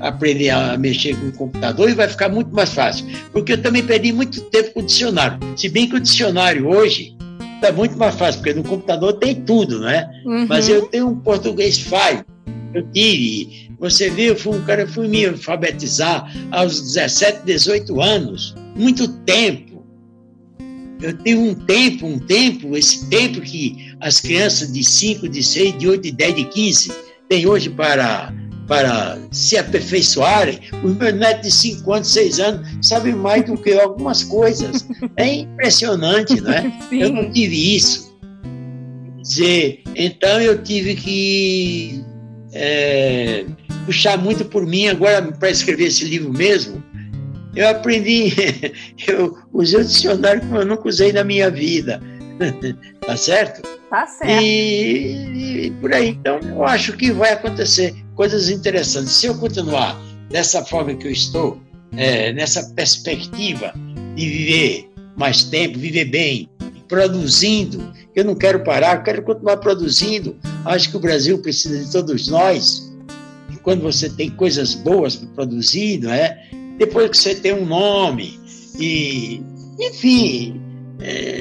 aprender 0.00 0.50
a 0.50 0.76
mexer 0.76 1.16
com 1.16 1.28
o 1.28 1.32
computador 1.32 1.90
e 1.90 1.94
vai 1.94 2.08
ficar 2.08 2.28
muito 2.28 2.54
mais 2.54 2.72
fácil, 2.72 3.06
porque 3.32 3.52
eu 3.52 3.62
também 3.62 3.84
perdi 3.84 4.12
muito 4.12 4.40
tempo 4.42 4.74
com 4.74 4.80
o 4.80 4.82
dicionário, 4.82 5.38
se 5.56 5.68
bem 5.68 5.88
que 5.88 5.96
o 5.96 6.00
dicionário 6.00 6.68
hoje 6.68 7.16
está 7.58 7.72
muito 7.72 7.96
mais 7.98 8.14
fácil, 8.14 8.40
porque 8.40 8.54
no 8.54 8.62
computador 8.62 9.14
tem 9.14 9.34
tudo, 9.34 9.80
né? 9.80 10.08
Uhum. 10.24 10.46
Mas 10.48 10.68
eu 10.68 10.86
tenho 10.86 11.08
um 11.08 11.20
português 11.20 11.78
falho, 11.78 12.24
eu 12.72 12.86
tive. 12.92 13.68
Você 13.78 14.10
viu, 14.10 14.34
fui 14.36 14.56
um 14.56 14.64
cara, 14.64 14.86
fui 14.86 15.06
me 15.06 15.26
alfabetizar 15.26 16.32
aos 16.50 16.80
17, 16.80 17.44
18 17.44 18.00
anos, 18.00 18.54
muito 18.74 19.08
tempo. 19.22 19.86
Eu 21.00 21.16
tenho 21.18 21.40
um 21.42 21.54
tempo, 21.54 22.06
um 22.06 22.18
tempo, 22.18 22.76
esse 22.76 23.08
tempo 23.08 23.40
que 23.40 23.94
as 24.00 24.20
crianças 24.20 24.72
de 24.72 24.82
5, 24.82 25.28
de 25.28 25.44
6, 25.44 25.78
de 25.78 25.88
8, 25.88 26.02
de 26.02 26.12
10, 26.12 26.34
de 26.34 26.44
15 26.44 26.92
têm 27.28 27.46
hoje 27.46 27.70
para, 27.70 28.34
para 28.68 29.18
se 29.32 29.56
aperfeiçoarem. 29.56 30.60
Os 30.84 30.94
meus 30.96 31.14
netos 31.14 31.48
de 31.48 31.50
5 31.50 31.92
anos, 31.92 32.12
6 32.12 32.38
anos 32.38 32.86
sabem 32.86 33.14
mais 33.14 33.44
do 33.44 33.56
que 33.56 33.70
eu 33.70 33.80
algumas 33.80 34.22
coisas. 34.22 34.86
É 35.16 35.26
impressionante, 35.26 36.40
não 36.40 36.52
é? 36.52 36.62
Sim. 36.90 37.02
Eu 37.02 37.12
não 37.12 37.32
tive 37.32 37.76
isso. 37.76 38.14
Dizer, 39.22 39.82
então 39.96 40.40
eu 40.40 40.62
tive 40.62 40.94
que 40.94 42.04
é, 42.52 43.44
puxar 43.84 44.16
muito 44.18 44.44
por 44.44 44.66
mim 44.66 44.86
agora 44.86 45.22
para 45.32 45.50
escrever 45.50 45.86
esse 45.86 46.04
livro 46.04 46.32
mesmo. 46.32 46.82
Eu 47.56 47.68
aprendi, 47.68 48.32
eu 49.08 49.36
usei 49.52 49.80
o 49.80 49.84
dicionário 49.84 50.42
que 50.42 50.54
eu 50.54 50.64
nunca 50.64 50.88
usei 50.88 51.12
na 51.12 51.24
minha 51.24 51.50
vida. 51.50 52.00
Tá 53.08 53.16
certo? 53.16 53.66
Tá 53.90 54.06
certo. 54.06 54.42
E, 54.42 55.66
e, 55.66 55.70
por 55.80 55.92
aí. 55.92 56.08
Então, 56.10 56.38
eu 56.40 56.64
acho 56.64 56.96
que 56.96 57.10
vai 57.10 57.32
acontecer 57.32 57.94
coisas 58.14 58.50
interessantes. 58.50 59.12
Se 59.12 59.26
eu 59.26 59.34
continuar 59.36 59.98
dessa 60.30 60.64
forma 60.64 60.94
que 60.94 61.06
eu 61.06 61.10
estou, 61.10 61.60
é, 61.96 62.32
nessa 62.32 62.74
perspectiva 62.74 63.72
de 64.14 64.28
viver 64.28 64.90
mais 65.16 65.44
tempo, 65.44 65.78
viver 65.78 66.06
bem, 66.06 66.50
produzindo, 66.86 67.92
eu 68.14 68.24
não 68.24 68.34
quero 68.34 68.62
parar, 68.62 68.96
eu 68.96 69.02
quero 69.02 69.22
continuar 69.22 69.58
produzindo. 69.58 70.36
Acho 70.64 70.90
que 70.90 70.96
o 70.96 71.00
Brasil 71.00 71.38
precisa 71.38 71.84
de 71.84 71.90
todos 71.90 72.28
nós. 72.28 72.92
E 73.50 73.56
quando 73.56 73.82
você 73.82 74.10
tem 74.10 74.30
coisas 74.30 74.74
boas 74.74 75.16
para 75.16 75.28
produzir, 75.28 75.98
não 76.02 76.12
é? 76.12 76.46
Depois 76.78 77.10
que 77.10 77.16
você 77.16 77.34
tem 77.34 77.54
um 77.54 77.66
nome 77.66 78.38
e, 78.78 79.42
enfim, 79.80 80.60
é, 81.00 81.37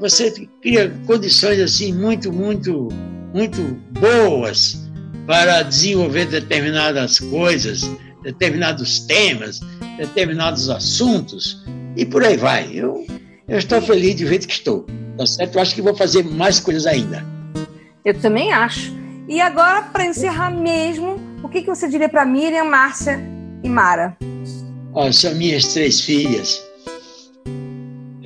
você 0.00 0.48
cria 0.62 0.90
condições 1.06 1.60
assim 1.60 1.92
muito, 1.92 2.32
muito, 2.32 2.88
muito 3.34 3.60
boas 4.00 4.88
para 5.26 5.62
desenvolver 5.62 6.26
determinadas 6.26 7.18
coisas, 7.18 7.90
determinados 8.22 9.00
temas, 9.00 9.60
determinados 9.98 10.70
assuntos 10.70 11.64
e 11.96 12.06
por 12.06 12.24
aí 12.24 12.36
vai. 12.36 12.70
Eu, 12.72 13.06
eu 13.46 13.58
estou 13.58 13.80
feliz 13.82 14.14
do 14.16 14.26
jeito 14.26 14.46
que 14.46 14.54
estou, 14.54 14.86
tá 15.16 15.26
certo? 15.26 15.56
Eu 15.56 15.62
acho 15.62 15.74
que 15.74 15.82
vou 15.82 15.94
fazer 15.94 16.24
mais 16.24 16.60
coisas 16.60 16.86
ainda. 16.86 17.24
Eu 18.04 18.18
também 18.18 18.52
acho. 18.52 18.96
E 19.28 19.40
agora, 19.40 19.82
para 19.82 20.06
encerrar 20.06 20.50
mesmo, 20.50 21.20
o 21.42 21.48
que, 21.48 21.60
que 21.60 21.68
você 21.68 21.88
diria 21.88 22.08
para 22.08 22.24
Miriam, 22.24 22.64
Márcia 22.64 23.20
e 23.62 23.68
Mara? 23.68 24.16
Oh, 24.94 25.12
são 25.12 25.34
minhas 25.34 25.66
três 25.74 26.00
filhas 26.00 26.67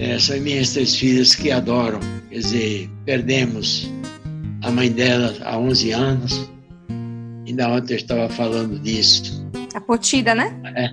é, 0.02 0.18
são 0.18 0.38
minhas 0.40 0.72
três 0.72 0.96
filhas 0.96 1.32
que 1.32 1.50
adoram. 1.52 2.00
Quer 2.28 2.38
dizer, 2.38 2.90
perdemos 3.04 3.88
a 4.62 4.70
mãe 4.70 4.90
dela 4.90 5.32
há 5.42 5.56
11 5.56 5.92
anos. 5.92 6.50
Ainda 7.46 7.68
ontem 7.68 7.94
eu 7.94 7.98
estava 7.98 8.28
falando 8.28 8.80
disso. 8.80 9.48
A 9.72 9.80
Potira, 9.80 10.34
né? 10.34 10.60
É, 10.74 10.90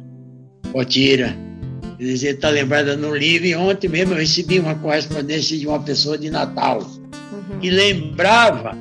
Potira. 0.71 1.35
Quer 1.97 2.03
dizer, 2.03 2.35
está 2.35 2.49
lembrada 2.49 2.95
no 2.95 3.15
livro. 3.15 3.47
E 3.47 3.55
ontem 3.55 3.87
mesmo 3.87 4.13
eu 4.13 4.19
recebi 4.19 4.59
uma 4.59 4.75
correspondência 4.75 5.57
de 5.57 5.65
uma 5.65 5.79
pessoa 5.79 6.15
de 6.15 6.29
Natal. 6.29 6.79
Uhum. 6.79 7.59
Que 7.59 7.71
lembrava, 7.71 8.77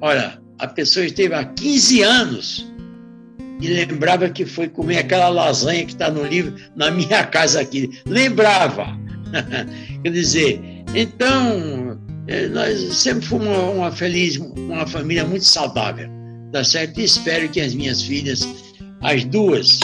olha, 0.00 0.40
a 0.58 0.66
pessoa 0.66 1.06
esteve 1.06 1.32
há 1.32 1.44
15 1.44 2.02
anos 2.02 2.72
e 3.60 3.68
lembrava 3.68 4.28
que 4.30 4.44
foi 4.44 4.68
comer 4.68 4.98
aquela 4.98 5.28
lasanha 5.28 5.84
que 5.84 5.92
está 5.92 6.10
no 6.10 6.24
livro 6.24 6.54
na 6.74 6.90
minha 6.90 7.22
casa 7.28 7.60
aqui. 7.60 7.88
Lembrava. 8.04 8.98
Quer 10.02 10.10
dizer, 10.10 10.60
então, 10.94 11.98
é, 12.26 12.48
nós 12.48 12.78
sempre 12.94 13.26
fomos 13.26 13.46
uma, 13.46 13.70
uma, 13.70 13.92
feliz, 13.92 14.36
uma 14.36 14.86
família 14.86 15.24
muito 15.24 15.44
saudável, 15.44 16.08
tá 16.52 16.64
certo? 16.64 17.00
E 17.00 17.04
espero 17.04 17.48
que 17.48 17.60
as 17.60 17.74
minhas 17.74 18.02
filhas, 18.02 18.46
as 19.02 19.24
duas, 19.24 19.80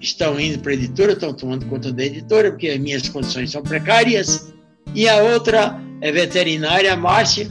estão 0.00 0.38
indo 0.38 0.58
para 0.60 0.72
a 0.72 0.74
editora, 0.74 1.12
estão 1.12 1.32
tomando 1.32 1.66
conta 1.66 1.92
da 1.92 2.04
editora, 2.04 2.50
porque 2.50 2.68
as 2.68 2.78
minhas 2.78 3.08
condições 3.08 3.50
são 3.50 3.62
precárias, 3.62 4.52
e 4.94 5.08
a 5.08 5.22
outra 5.22 5.80
é 6.00 6.12
veterinária, 6.12 6.92
a 6.92 6.96
Márcia, 6.96 7.48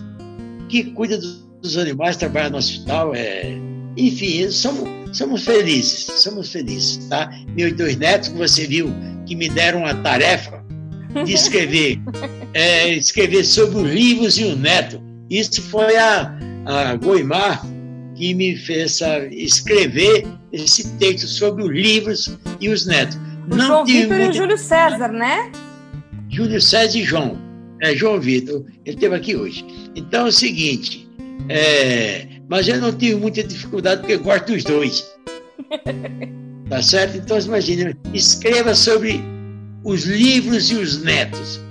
que 0.70 0.86
cuida 0.92 1.18
dos 1.62 1.78
animais, 1.78 2.18
trabalha 2.18 2.50
no 2.50 2.58
hospital, 2.58 3.14
é... 3.16 3.58
enfim, 3.98 4.50
somos, 4.50 5.18
somos 5.18 5.44
felizes, 5.44 6.06
somos 6.22 6.52
felizes, 6.52 6.98
tá? 7.08 7.30
Meus 7.56 7.74
dois 7.74 7.98
netos, 7.98 8.30
que 8.30 8.38
você 8.38 8.66
viu, 8.66 8.94
que 9.26 9.36
me 9.36 9.50
deram 9.50 9.80
uma 9.80 9.94
tarefa, 9.96 10.57
de 11.26 11.34
escrever, 11.34 12.00
é, 12.54 12.94
escrever 12.94 13.44
sobre 13.44 13.78
os 13.82 13.90
livros 13.92 14.38
e 14.38 14.46
o 14.46 14.56
neto. 14.56 15.02
Isso 15.30 15.62
foi 15.62 15.96
a, 15.98 16.38
a 16.66 16.96
Goimar 16.96 17.66
que 18.16 18.34
me 18.34 18.56
fez 18.56 19.00
escrever 19.32 20.26
esse 20.52 20.90
texto 20.98 21.28
sobre 21.28 21.64
os 21.64 21.70
livros 21.70 22.38
e 22.60 22.70
os 22.70 22.86
netos. 22.86 23.18
O 23.50 23.56
Não 23.56 23.68
João 23.68 23.86
Vitor 23.86 24.20
e 24.20 24.28
o 24.30 24.34
Júlio 24.34 24.58
César, 24.58 25.10
né? 25.10 25.52
Júlio 26.30 26.60
César 26.60 26.98
e 26.98 27.04
João. 27.04 27.38
É, 27.82 27.96
João 27.96 28.20
Vitor, 28.20 28.66
ele 28.86 28.96
esteve 28.96 29.16
aqui 29.16 29.36
hoje. 29.36 29.66
Então 29.96 30.26
é 30.26 30.30
o 30.30 30.32
seguinte, 30.32 31.08
é, 31.48 32.28
mas 32.50 32.68
eu 32.68 32.82
não 32.82 32.92
tive 32.92 33.16
muita 33.16 33.44
dificuldade 33.44 34.02
porque 34.02 34.16
eu 34.16 34.24
gosto 34.24 34.52
dos 34.52 34.64
dois. 34.64 35.06
tá 36.70 36.82
certo? 36.82 37.18
Então, 37.18 37.40
imagina, 37.40 37.96
escreva 38.14 38.74
sobre 38.74 39.22
os 39.88 40.04
livros 40.04 40.70
e 40.70 40.76
os 40.76 41.02
netos. 41.02 41.62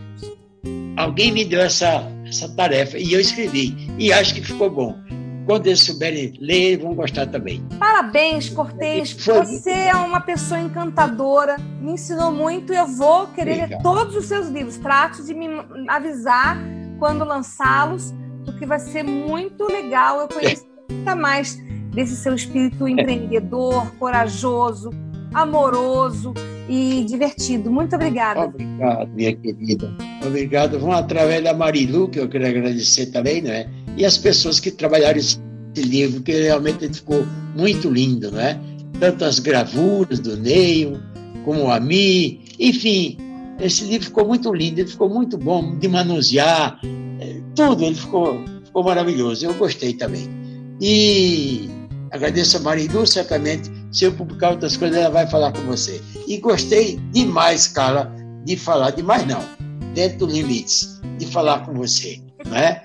Alguém 0.97 1.31
me 1.31 1.45
deu 1.45 1.61
essa, 1.61 2.11
essa 2.27 2.49
tarefa 2.49 2.97
e 2.97 3.13
eu 3.13 3.21
escrevi. 3.21 3.77
E 3.99 4.11
acho 4.11 4.35
que 4.35 4.41
ficou 4.41 4.71
bom. 4.71 4.97
Quando 5.45 5.67
eles 5.67 5.81
souberem 5.81 6.33
ler, 6.41 6.79
vão 6.79 6.95
gostar 6.95 7.27
também. 7.27 7.63
Parabéns, 7.79 8.49
Cortez. 8.49 9.13
Você 9.13 9.71
é 9.71 9.95
uma 9.95 10.21
pessoa 10.21 10.59
encantadora, 10.59 11.57
me 11.79 11.93
ensinou 11.93 12.33
muito 12.33 12.73
e 12.73 12.77
eu 12.77 12.87
vou 12.87 13.27
querer 13.29 13.65
Obrigado. 13.65 13.71
ler 13.71 13.83
todos 13.83 14.17
os 14.17 14.25
seus 14.25 14.49
livros. 14.49 14.79
Trate 14.79 15.23
de 15.23 15.35
me 15.35 15.47
avisar 15.87 16.59
quando 16.99 17.23
lançá-los, 17.23 18.15
porque 18.47 18.65
vai 18.65 18.81
ser 18.81 19.03
muito 19.03 19.65
legal 19.65 20.21
eu 20.21 20.29
conhecer 20.29 20.67
ainda 20.89 21.15
mais 21.15 21.61
desse 21.93 22.17
seu 22.17 22.35
espírito 22.35 22.89
empreendedor, 22.89 23.91
corajoso, 23.99 24.91
amoroso 25.37 26.33
e 26.67 27.05
divertido. 27.05 27.71
Muito 27.71 27.95
obrigada. 27.95 28.47
Obrigado, 28.47 29.09
minha 29.15 29.37
querida. 29.37 29.93
Obrigado. 30.27 30.79
Vão 30.79 30.93
através 30.93 31.45
da 31.45 31.53
Marilu, 31.53 32.09
que 32.09 32.19
eu 32.19 32.29
quero 32.29 32.47
agradecer 32.47 33.07
também, 33.07 33.43
né? 33.43 33.69
E 33.99 34.05
as 34.05 34.17
pessoas 34.17 34.59
que 34.59 34.71
trabalharam 34.71 35.19
esse 35.19 35.39
livro, 35.77 36.23
que 36.23 36.33
realmente 36.33 36.89
ficou 36.89 37.25
muito 37.55 37.91
lindo, 37.91 38.31
né? 38.33 38.59
Tanto 38.99 39.27
as 39.27 39.39
gravuras 39.39 40.21
do 40.21 40.39
Neil, 40.39 40.99
como 41.45 41.71
a 41.71 41.79
Mi, 41.79 42.41
enfim, 42.59 43.19
esse 43.61 43.85
livro 43.85 44.07
ficou 44.07 44.27
muito 44.27 44.53
lindo, 44.55 44.81
ele 44.81 44.89
ficou 44.89 45.11
muito 45.11 45.37
bom 45.37 45.79
de 45.79 45.87
manusear, 45.87 46.81
é, 47.21 47.41
tudo, 47.55 47.85
ele 47.85 47.95
ficou, 47.95 48.43
ficou 48.65 48.83
maravilhoso, 48.83 49.45
eu 49.45 49.53
gostei 49.55 49.93
também. 49.93 50.29
E 50.81 51.69
agradeço 52.11 52.57
a 52.57 52.61
Marilu, 52.61 53.07
certamente 53.07 53.71
se 53.97 54.05
eu 54.05 54.13
publicar 54.13 54.51
outras 54.51 54.77
coisas, 54.77 54.99
ela 54.99 55.09
vai 55.09 55.27
falar 55.27 55.53
com 55.53 55.63
você. 55.63 56.03
E 56.29 56.37
gostei 56.37 57.01
demais, 57.13 57.67
cara, 57.67 58.13
de 58.45 58.55
falar, 58.55 58.91
demais 58.91 59.27
não, 59.27 59.43
dentro 59.95 60.19
dos 60.19 60.35
limites, 60.35 61.01
de 61.17 61.25
falar 61.27 61.65
com 61.65 61.73
você. 61.73 62.21
Né? 62.47 62.83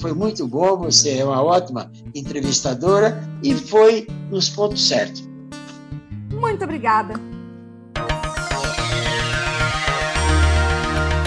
Foi 0.00 0.14
muito 0.14 0.46
bom, 0.46 0.76
você 0.76 1.18
é 1.18 1.24
uma 1.24 1.42
ótima 1.42 1.90
entrevistadora 2.14 3.28
e 3.42 3.52
foi 3.52 4.06
nos 4.30 4.48
pontos 4.48 4.86
certos. 4.86 5.28
Muito 6.32 6.62
obrigada. 6.62 7.14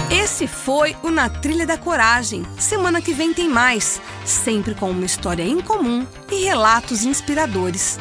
Esse 0.09 0.47
foi 0.47 0.95
o 1.03 1.11
Na 1.11 1.27
Trilha 1.27 1.67
da 1.67 1.77
Coragem. 1.77 2.45
Semana 2.57 3.01
que 3.01 3.11
vem 3.11 3.33
tem 3.33 3.49
mais, 3.49 4.01
sempre 4.23 4.73
com 4.73 4.89
uma 4.89 5.05
história 5.05 5.43
em 5.43 5.59
comum 5.59 6.07
e 6.31 6.45
relatos 6.45 7.03
inspiradores. 7.03 7.99